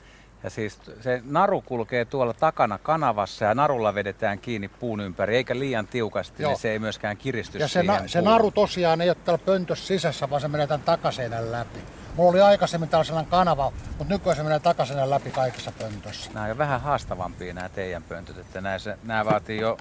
[0.44, 5.60] Ja siis se naru kulkee tuolla takana kanavassa ja narulla vedetään kiinni puun ympäri, eikä
[5.60, 6.52] liian tiukasti, Joo.
[6.52, 9.88] niin se ei myöskään kiristy Ja se, na- se naru tosiaan ei ole täällä pöntössä
[9.88, 11.80] sisässä, vaan se menee tämän takaseinän läpi.
[12.16, 16.32] Mulla oli aikaisemmin täällä sellainen kanava, mutta nykyään se menee takaseinän läpi kaikissa pöntöissä.
[16.34, 19.78] Nämä on jo vähän haastavampia nämä teidän pöntöt, että nämä, se, nämä vaatii jo,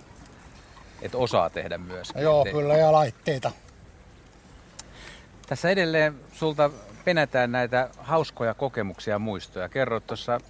[1.03, 2.13] että osaa tehdä myös.
[2.15, 3.51] Ja joo, kyllä, ja laitteita.
[5.47, 6.71] Tässä edelleen sulta
[7.05, 9.69] penätään näitä hauskoja kokemuksia ja muistoja.
[9.69, 10.41] Kerroit tuossa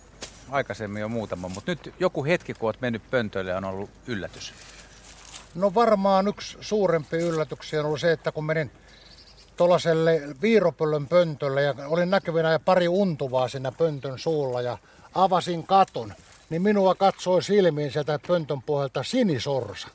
[0.51, 4.55] aikaisemmin jo muutama, mutta nyt joku hetki, kun olet mennyt pöntöille, on ollut yllätys.
[5.55, 8.71] No varmaan yksi suurempi yllätyksiä on ollut se, että kun menin
[9.57, 14.79] tuollaiselle viiropöllön pöntölle ja olin näkevinä ja pari untuvaa siinä pöntön suulla ja
[15.15, 16.13] avasin katon,
[16.51, 19.89] niin minua katsoi silmiin sieltä pöntön pohjalta sinisorsa.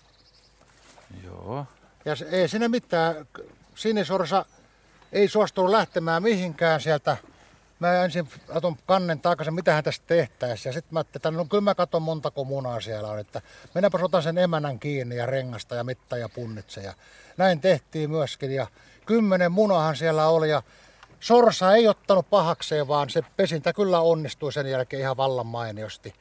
[1.24, 1.66] Joo.
[2.06, 3.28] Ja se, ei siinä mitään.
[3.76, 4.46] Sinisorsa
[5.12, 7.18] ei suostunut lähtemään mihinkään sieltä.
[7.80, 10.70] Mä ensin otan kannen takaisin, mitähän tästä tehtäisiin.
[10.70, 13.20] Ja sitten mä ajattelin, no kyllä mä katson montako munaa siellä on.
[13.20, 13.42] Että
[13.76, 16.82] mennäpä otan sen emänän kiinni ja rengasta ja mitta ja punnitse.
[16.82, 16.94] Ja
[17.38, 18.52] näin tehtiin myöskin.
[18.52, 18.68] Ja
[19.06, 20.50] kymmenen munahan siellä oli.
[20.50, 20.64] Ja
[21.20, 26.14] sorsa ei ottanut pahakseen, vaan se pesintä kyllä onnistui sen jälkeen ihan vallan mainiosti.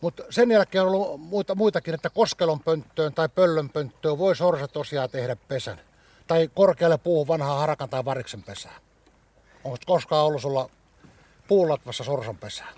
[0.00, 5.36] Mutta sen jälkeen on ollut muita, muitakin, että koskelonpönttöön tai pöllönpönttöön voi sorsa tosiaan tehdä
[5.36, 5.80] pesän.
[6.26, 8.76] Tai korkealle puuhun vanhaa harakan tai variksen pesää.
[9.64, 10.70] Onko koskaan ollut sulla
[11.48, 12.68] puulatvassa sorsan pesää?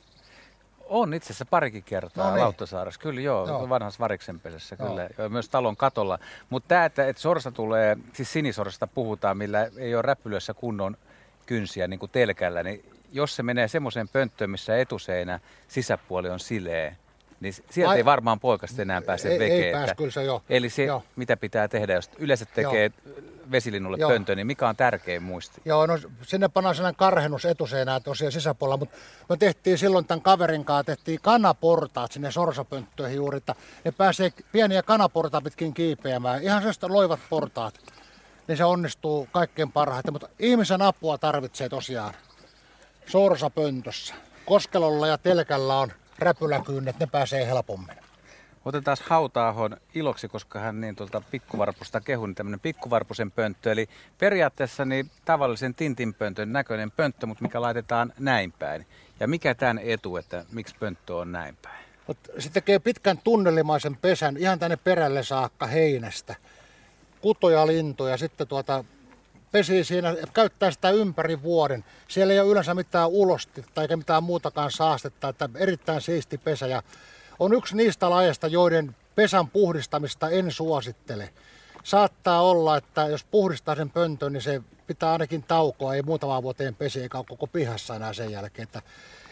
[0.84, 2.44] On itse asiassa parikin kertaa No niin.
[2.44, 3.00] Lauttasaaressa.
[3.00, 3.68] Kyllä joo, Joo.
[3.68, 5.08] vanhassa variksenpesässä kyllä.
[5.18, 5.28] Joo.
[5.28, 6.18] Myös talon katolla.
[6.50, 10.96] Mutta tämä, että, että sorsa tulee, siis sinisorsasta puhutaan, millä ei ole räppylössä kunnon
[11.46, 16.96] kynsiä niin kuin telkällä, niin jos se menee semmoiseen pönttöön, missä etuseinä sisäpuoli on sileä,
[17.42, 19.72] niin sieltä Ai- ei varmaan poikasta enää pääse Ei- ei vekeen.
[19.72, 20.42] pääse, että- kyllä se joo.
[20.48, 21.02] Eli se, Joo.
[21.16, 22.90] mitä pitää tehdä, jos yleensä tekee
[23.50, 24.10] vesilinnulle Joo.
[24.10, 25.60] pöntön, niin mikä on tärkein muisti?
[25.64, 28.96] Joo, no sinne pannaan sellainen karhennus etuseinää tosiaan sisäpuolella, mutta
[29.28, 34.82] me tehtiin silloin tämän kaverin kanssa, tehtiin kanaportaat sinne sorsapönttöihin juuri, että ne pääsee pieniä
[34.82, 37.74] kanaportaat pitkin kiipeämään, ihan sellaista loivat portaat,
[38.48, 42.14] niin se onnistuu kaikkein parhaiten, mutta ihmisen apua tarvitsee tosiaan
[43.06, 44.14] sorsapöntössä.
[44.46, 47.96] Koskelolla ja telkällä on räpyläkyynet, ne pääsee helpommin.
[48.64, 53.72] Otetaan hautaahon iloksi, koska hän niin tuolta pikkuvarpusta kehui, niin tämmöinen pikkuvarpusen pönttö.
[53.72, 53.88] Eli
[54.18, 58.86] periaatteessa niin tavallisen tintinpöntön näköinen pönttö, mutta mikä laitetaan näin päin.
[59.20, 61.84] Ja mikä tämän etu, että miksi pönttö on näin päin?
[62.38, 66.34] Se tekee pitkän tunnelimaisen pesän ihan tänne perälle saakka heinästä.
[67.20, 68.84] Kutoja lintuja sitten tuota
[69.52, 71.84] pesii siinä, käyttää sitä ympäri vuoden.
[72.08, 76.66] Siellä ei ole yleensä mitään ulostetta eikä mitään muutakaan saastetta, että erittäin siisti pesä.
[76.66, 76.82] Ja
[77.38, 81.30] on yksi niistä lajeista, joiden pesän puhdistamista en suosittele.
[81.84, 86.74] Saattaa olla, että jos puhdistaa sen pöntön, niin se pitää ainakin taukoa, ei muutama vuoteen
[86.74, 88.62] pesi eikä ole koko pihassa enää sen jälkeen.
[88.62, 88.82] Että,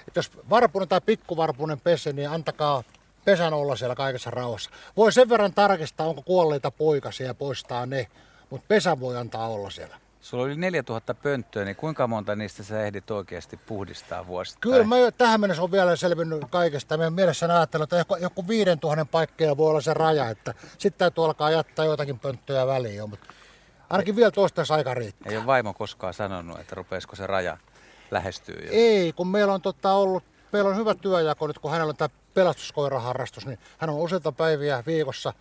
[0.08, 2.82] että jos varpunen tai pikkuvarpunen pesi, niin antakaa
[3.24, 4.70] pesän olla siellä kaikessa rauhassa.
[4.96, 8.06] Voi sen verran tarkistaa, onko kuolleita poikasia ja poistaa ne,
[8.50, 10.00] mutta pesä voi antaa olla siellä.
[10.20, 14.72] Sulla oli 4000 pönttöä, niin kuinka monta niistä sä ehdit oikeasti puhdistaa vuosittain?
[14.72, 16.96] Kyllä mä tähän mennessä on vielä selvinnyt kaikesta.
[16.96, 21.24] Meidän mielessä ajattelen, että joku, joku 5000 paikkeja voi olla se raja, että sitten täytyy
[21.24, 23.26] alkaa jättää jotakin pönttöjä väliin jo, mutta
[23.90, 25.32] ainakin vielä toistaiseksi aika riittää.
[25.32, 27.56] Ei ole vaimo koskaan sanonut, että rupeisiko se raja
[28.10, 28.68] lähestyy jo.
[28.72, 32.14] Ei, kun meillä on tota ollut, meillä on hyvä työjako nyt, kun hänellä on tämä
[32.34, 35.32] pelastuskoiraharrastus, niin hän on useita päiviä viikossa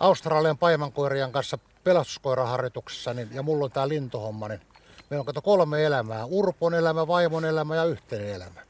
[0.00, 4.60] Australian paimankoirien kanssa pelastuskoiraharjoituksessa niin, ja mulla on tämä lintuhomma, niin
[5.10, 6.24] meillä on kato kolme elämää.
[6.24, 8.60] Urpon elämä, vaimon elämä ja yhteinen elämä.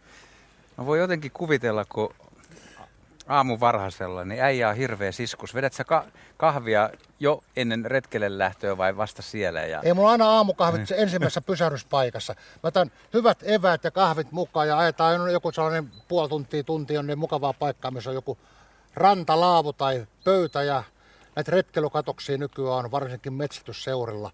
[0.78, 2.14] Mä voi jotenkin kuvitella, kun
[3.28, 5.54] aamu varhaisella, niin äijä on hirveä siskus.
[5.54, 6.04] Vedät sä ka-
[6.36, 9.60] kahvia jo ennen retkelle lähtöä vai vasta siellä?
[9.60, 9.80] Ja...
[9.82, 12.34] Ei mulla aina aamukahvit se ensimmäisessä pysähdyspaikassa.
[12.34, 17.06] Mä otan hyvät eväät ja kahvit mukaan ja ajetaan joku sellainen puoli tuntia, tunti on
[17.06, 18.38] niin mukavaa paikkaa, missä on joku
[18.94, 20.82] rantalaavu tai pöytä ja
[21.38, 24.30] näitä retkelukatoksia nykyään on varsinkin metsätysseurilla.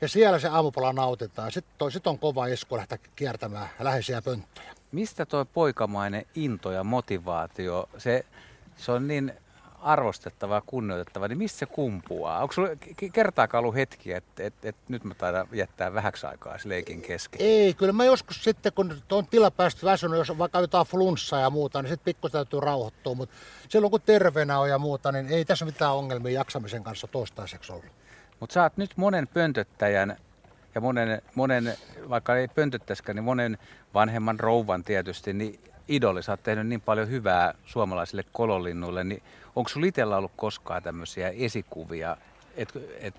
[0.00, 1.52] Ja siellä se aamupala nautitaan.
[1.52, 4.74] Sitten sit on kova isku lähteä kiertämään läheisiä pönttöjä.
[4.92, 8.24] Mistä tuo poikamainen into ja motivaatio, se,
[8.76, 9.32] se on niin
[9.82, 12.42] arvostettava ja kunnioitettava, niin mistä se kumpuaa?
[12.42, 12.74] Onko sinulla
[13.12, 17.40] kertaakaan ollut hetki, että, että, että nyt mä taidan jättää vähäksi aikaa leikin kesken?
[17.42, 21.50] Ei, kyllä mä joskus sitten, kun on tilapäistä väsynyt, jos on vaikka jotain flunssaa ja
[21.50, 23.14] muuta, niin sitten pikku täytyy rauhoittua.
[23.14, 23.34] Mutta
[23.68, 27.92] silloin kun terveenä on ja muuta, niin ei tässä mitään ongelmia jaksamisen kanssa toistaiseksi ollut.
[28.40, 30.16] Mutta sä oot nyt monen pöntöttäjän
[30.74, 31.74] ja monen, monen,
[32.08, 33.58] vaikka ei pöntöttäskään, niin monen
[33.94, 39.22] vanhemman rouvan tietysti, niin idoli, sä oot tehnyt niin paljon hyvää suomalaisille kololinnuille, niin
[39.56, 42.16] onko sulla itsellä ollut koskaan tämmöisiä esikuvia,
[42.56, 43.14] että et,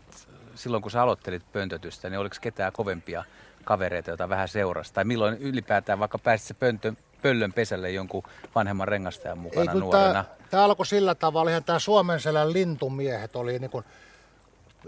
[0.55, 3.23] silloin kun sä aloittelit pöntötystä, niin oliko ketään kovempia
[3.63, 4.93] kavereita, joita vähän seurasi?
[4.93, 8.23] Tai milloin ylipäätään vaikka pääsit se pöntö, pöllön pesälle jonkun
[8.55, 10.25] vanhemman rengastajan mukana Ei, nuorena?
[10.49, 13.85] Tämä alkoi sillä tavalla, ihan tämä Suomenselän lintumiehet oli niin kuin,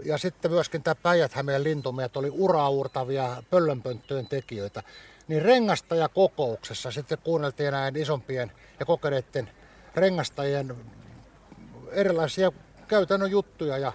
[0.04, 4.82] ja sitten myöskin tämä Päijät-Hämeen lintumiehet oli uraurtavia pöllönpönttöjen tekijöitä
[5.28, 9.50] niin rengastajakokouksessa sitten kuunneltiin näin isompien ja kokeneiden
[9.94, 10.76] rengastajien
[11.90, 12.52] erilaisia
[12.88, 13.92] käytännön juttuja ja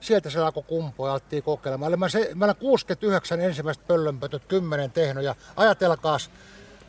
[0.00, 1.90] sieltä se alkoi kumpua ja alettiin kokeilemaan.
[1.90, 6.30] Eli mä, se, mä 69 ensimmäistä pöllönpötöt, 10 tehnyt ja ajatelkaas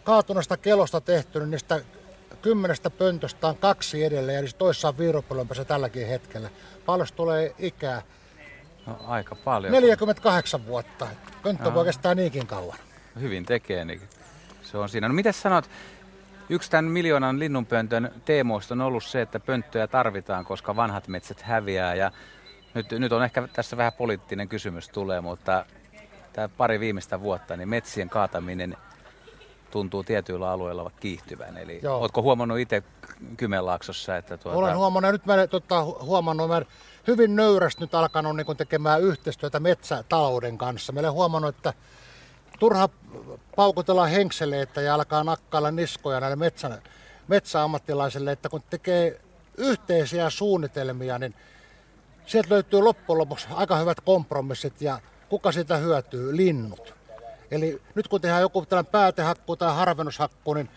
[0.03, 1.81] kaatunasta kelosta tehty, niin niistä
[2.41, 6.49] kymmenestä pöntöstä on kaksi edelleen ja toissa on viiropöllönpössä tälläkin hetkellä.
[6.85, 8.01] Paljon tulee ikää?
[8.85, 9.71] No, aika paljon.
[9.73, 11.07] 48 vuotta.
[11.43, 12.77] Pönttö voi kestää niinkin kauan
[13.19, 14.01] hyvin tekee, niin
[14.61, 15.07] se on siinä.
[15.07, 15.69] No mitä sanot,
[16.49, 21.95] yksi tämän miljoonan linnunpöntön teemoista on ollut se, että pönttöjä tarvitaan, koska vanhat metsät häviää
[21.95, 22.11] ja
[22.73, 25.65] nyt, nyt on ehkä tässä vähän poliittinen kysymys tulee, mutta
[26.33, 28.77] tämä pari viimeistä vuotta, niin metsien kaataminen
[29.71, 31.57] tuntuu tietyillä alueilla kiihtyvän.
[31.57, 31.99] Eli Joo.
[31.99, 32.83] oletko huomannut itse
[33.37, 34.57] Kymenlaaksossa, että tuota...
[34.57, 36.61] Olen huomannut, nyt mä tota, huomannut, mä
[37.07, 40.93] hyvin nöyrästi nyt alkanut niin tekemään yhteistyötä metsätalouden kanssa.
[40.93, 41.73] Meillä huomannut, että
[42.61, 42.89] turha
[43.55, 46.81] paukutella henkseleitä ja alkaa nakkailla niskoja näille metsä,
[47.27, 49.21] metsäammattilaisille, että kun tekee
[49.57, 51.35] yhteisiä suunnitelmia, niin
[52.25, 54.99] sieltä löytyy loppujen lopuksi aika hyvät kompromissit ja
[55.29, 56.37] kuka siitä hyötyy?
[56.37, 56.93] Linnut.
[57.51, 60.69] Eli nyt kun tehdään joku tällainen päätehakku tai harvennushakku, niin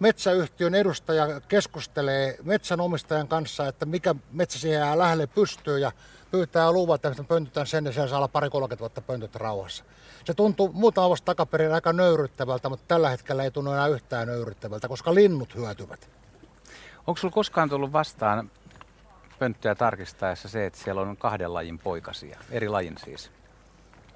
[0.00, 5.92] metsäyhtiön edustaja keskustelee metsänomistajan kanssa, että mikä metsä siihen lähelle pystyy ja
[6.32, 9.84] pyytää luvat, että pöntytään sen ja siellä saa olla pari 30 vuotta pöntöt rauhassa.
[10.24, 14.88] Se tuntuu muutama vuosi takaperin aika nöyryttävältä, mutta tällä hetkellä ei tunnu enää yhtään nöyryttävältä,
[14.88, 16.10] koska linnut hyötyvät.
[17.06, 18.50] Onko sinulla koskaan tullut vastaan
[19.38, 23.30] pönttöjä tarkistaessa se, että siellä on kahden lajin poikasia, eri lajin siis?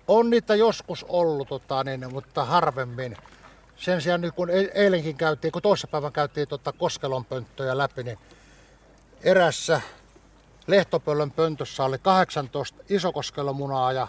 [0.09, 3.17] On niitä joskus ollut, tota, niin, mutta harvemmin.
[3.77, 8.19] Sen sijaan nyt kun eilenkin käytiin, kun toissapäivän käytiin tota Koskelon pönttöjä läpi, niin
[9.23, 9.81] erässä
[10.67, 14.09] Lehtopöllön pöntössä oli 18 isokoskelomunaa ja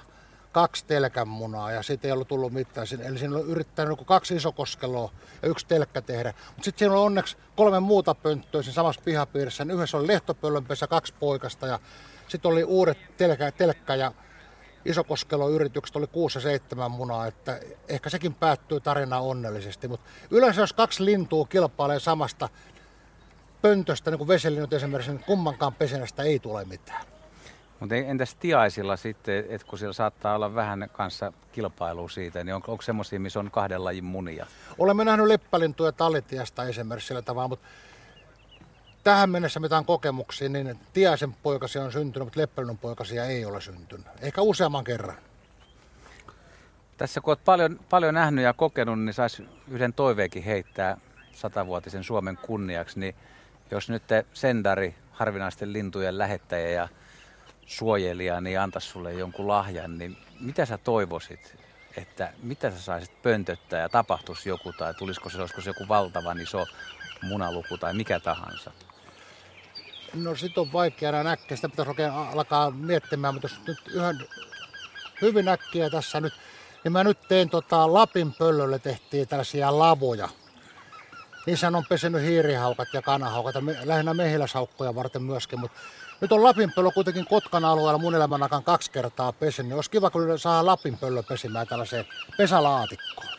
[0.51, 2.87] kaksi telkänmunaa ja siitä ei ollut tullut mitään.
[3.05, 6.33] Eli siinä oli yrittänyt kaksi isokoskeloa ja yksi telkkä tehdä.
[6.47, 9.65] Mutta sitten siinä oli onneksi kolme muuta pönttöä siinä samassa pihapiirissä.
[9.73, 11.79] Yhdessä oli lehtopöllönpesä, kaksi poikasta ja
[12.27, 14.11] sitten oli uudet telkkä, telkkä ja
[15.53, 19.87] yritykset oli 6 ja 7 munaa, että ehkä sekin päättyy tarina onnellisesti.
[19.87, 22.49] Mutta yleensä jos kaksi lintua kilpailee samasta
[23.61, 27.05] pöntöstä, niin kuin veselinnut esimerkiksi, niin kummankaan pesenästä ei tule mitään.
[27.79, 32.61] Mutta entäs tiaisilla sitten, että kun siellä saattaa olla vähän kanssa kilpailua siitä, niin on,
[32.67, 34.45] onko semmoisia, missä on kahden lajin munia?
[34.77, 37.67] Olemme nähneet leppälintuja talitiasta esimerkiksi sillä tavalla, mutta
[39.03, 44.07] tähän mennessä mitään kokemuksia, niin tiaisen poikasia on syntynyt, mutta leppälinnun poikasia ei ole syntynyt.
[44.21, 45.17] Ehkä useamman kerran.
[46.97, 50.97] Tässä kun olet paljon, paljon nähnyt ja kokenut, niin saisi yhden toiveikin heittää
[51.33, 52.99] satavuotisen Suomen kunniaksi.
[52.99, 53.15] Niin
[53.71, 56.87] jos nyt te Sendari, harvinaisten lintujen lähettäjä ja
[57.65, 61.55] suojelija, niin antaisi sulle jonkun lahjan, niin mitä sä toivoisit,
[61.97, 66.41] että mitä sä saisit pöntöttää ja tapahtuisi joku tai tulisiko se, olisiko se joku valtavan
[66.41, 66.65] iso
[67.21, 68.71] munaluku tai mikä tahansa?
[70.13, 74.27] No sit on vaikea enää näkkiä, sitä pitäisi oikein alkaa miettimään, mutta jos nyt yhden
[75.21, 76.33] hyvin äkkiä tässä nyt,
[76.83, 80.29] niin mä nyt tein tota Lapin pöllölle tehtiin tällaisia lavoja.
[81.47, 85.77] Niissä on pesenyt hiirihaukat ja kanahaukat ja me, lähinnä mehiläishaukkoja varten myöskin, mutta
[86.21, 90.09] nyt on Lapinpöllö kuitenkin Kotkan alueella mun elämän aikana kaksi kertaa pesin, niin olisi kiva,
[90.09, 92.05] kun saa Lapinpöllö pesimään tällaiseen
[92.37, 93.33] pesälaatikkoon.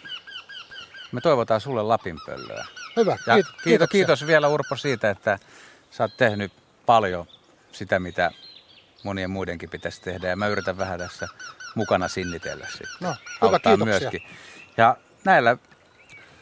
[1.13, 2.67] Me toivotaan sulle Lapinpöllöä.
[2.97, 5.39] Hyvä, ja kiitos, kiitos, kiitos vielä Urpo siitä, että
[5.91, 6.53] sä oot tehnyt
[6.87, 7.27] paljon
[7.73, 8.31] sitä, mitä
[9.05, 10.29] monien muidenkin pitäisi tehdä.
[10.29, 11.29] Ja mä yritän vähän tässä
[11.75, 12.89] mukana sinnitellä sitten.
[13.01, 13.85] No, hyvä, kiitoksia.
[13.85, 14.23] myöskin.
[14.77, 15.57] Ja näillä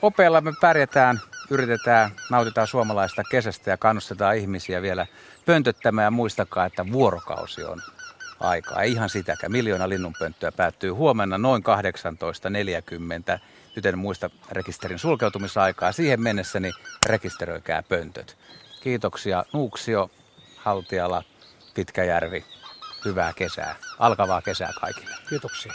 [0.03, 5.07] opeilla me pärjätään, yritetään, nautitaan suomalaista kesästä ja kannustetaan ihmisiä vielä
[5.47, 7.83] pöntöttämään ja muistakaa, että vuorokausi on
[8.41, 8.83] aikaa.
[8.83, 9.53] Ei ihan sitäkään.
[9.53, 11.63] Miljoona linnunpönttöä päättyy huomenna noin
[13.35, 13.41] 18.40.
[13.77, 15.93] Nyt en muista rekisterin sulkeutumisaikaa.
[15.93, 16.75] Siihen mennessä niin
[17.07, 18.37] rekisteröikää pöntöt.
[18.83, 20.11] Kiitoksia Nuuksio,
[20.57, 21.23] Haltiala,
[21.75, 22.45] Pitkäjärvi.
[23.05, 23.77] Hyvää kesää.
[23.99, 25.15] Alkavaa kesää kaikille.
[25.29, 25.73] Kiitoksia.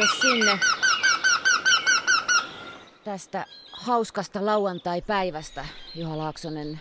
[0.00, 0.60] Kiitos sinne?
[3.04, 6.80] Tästä hauskasta lauantai-päivästä, Juha Laaksonen,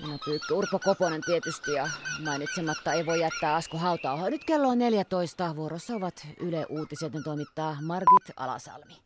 [0.00, 1.88] Minä Pyykkä, Urpo Koponen tietysti ja
[2.24, 7.22] mainitsematta ei voi jättää Asko hauta Nyt kello on 14, vuorossa ovat Yle Uutiset, ne
[7.22, 8.96] toimittaa Margit Alasalmi.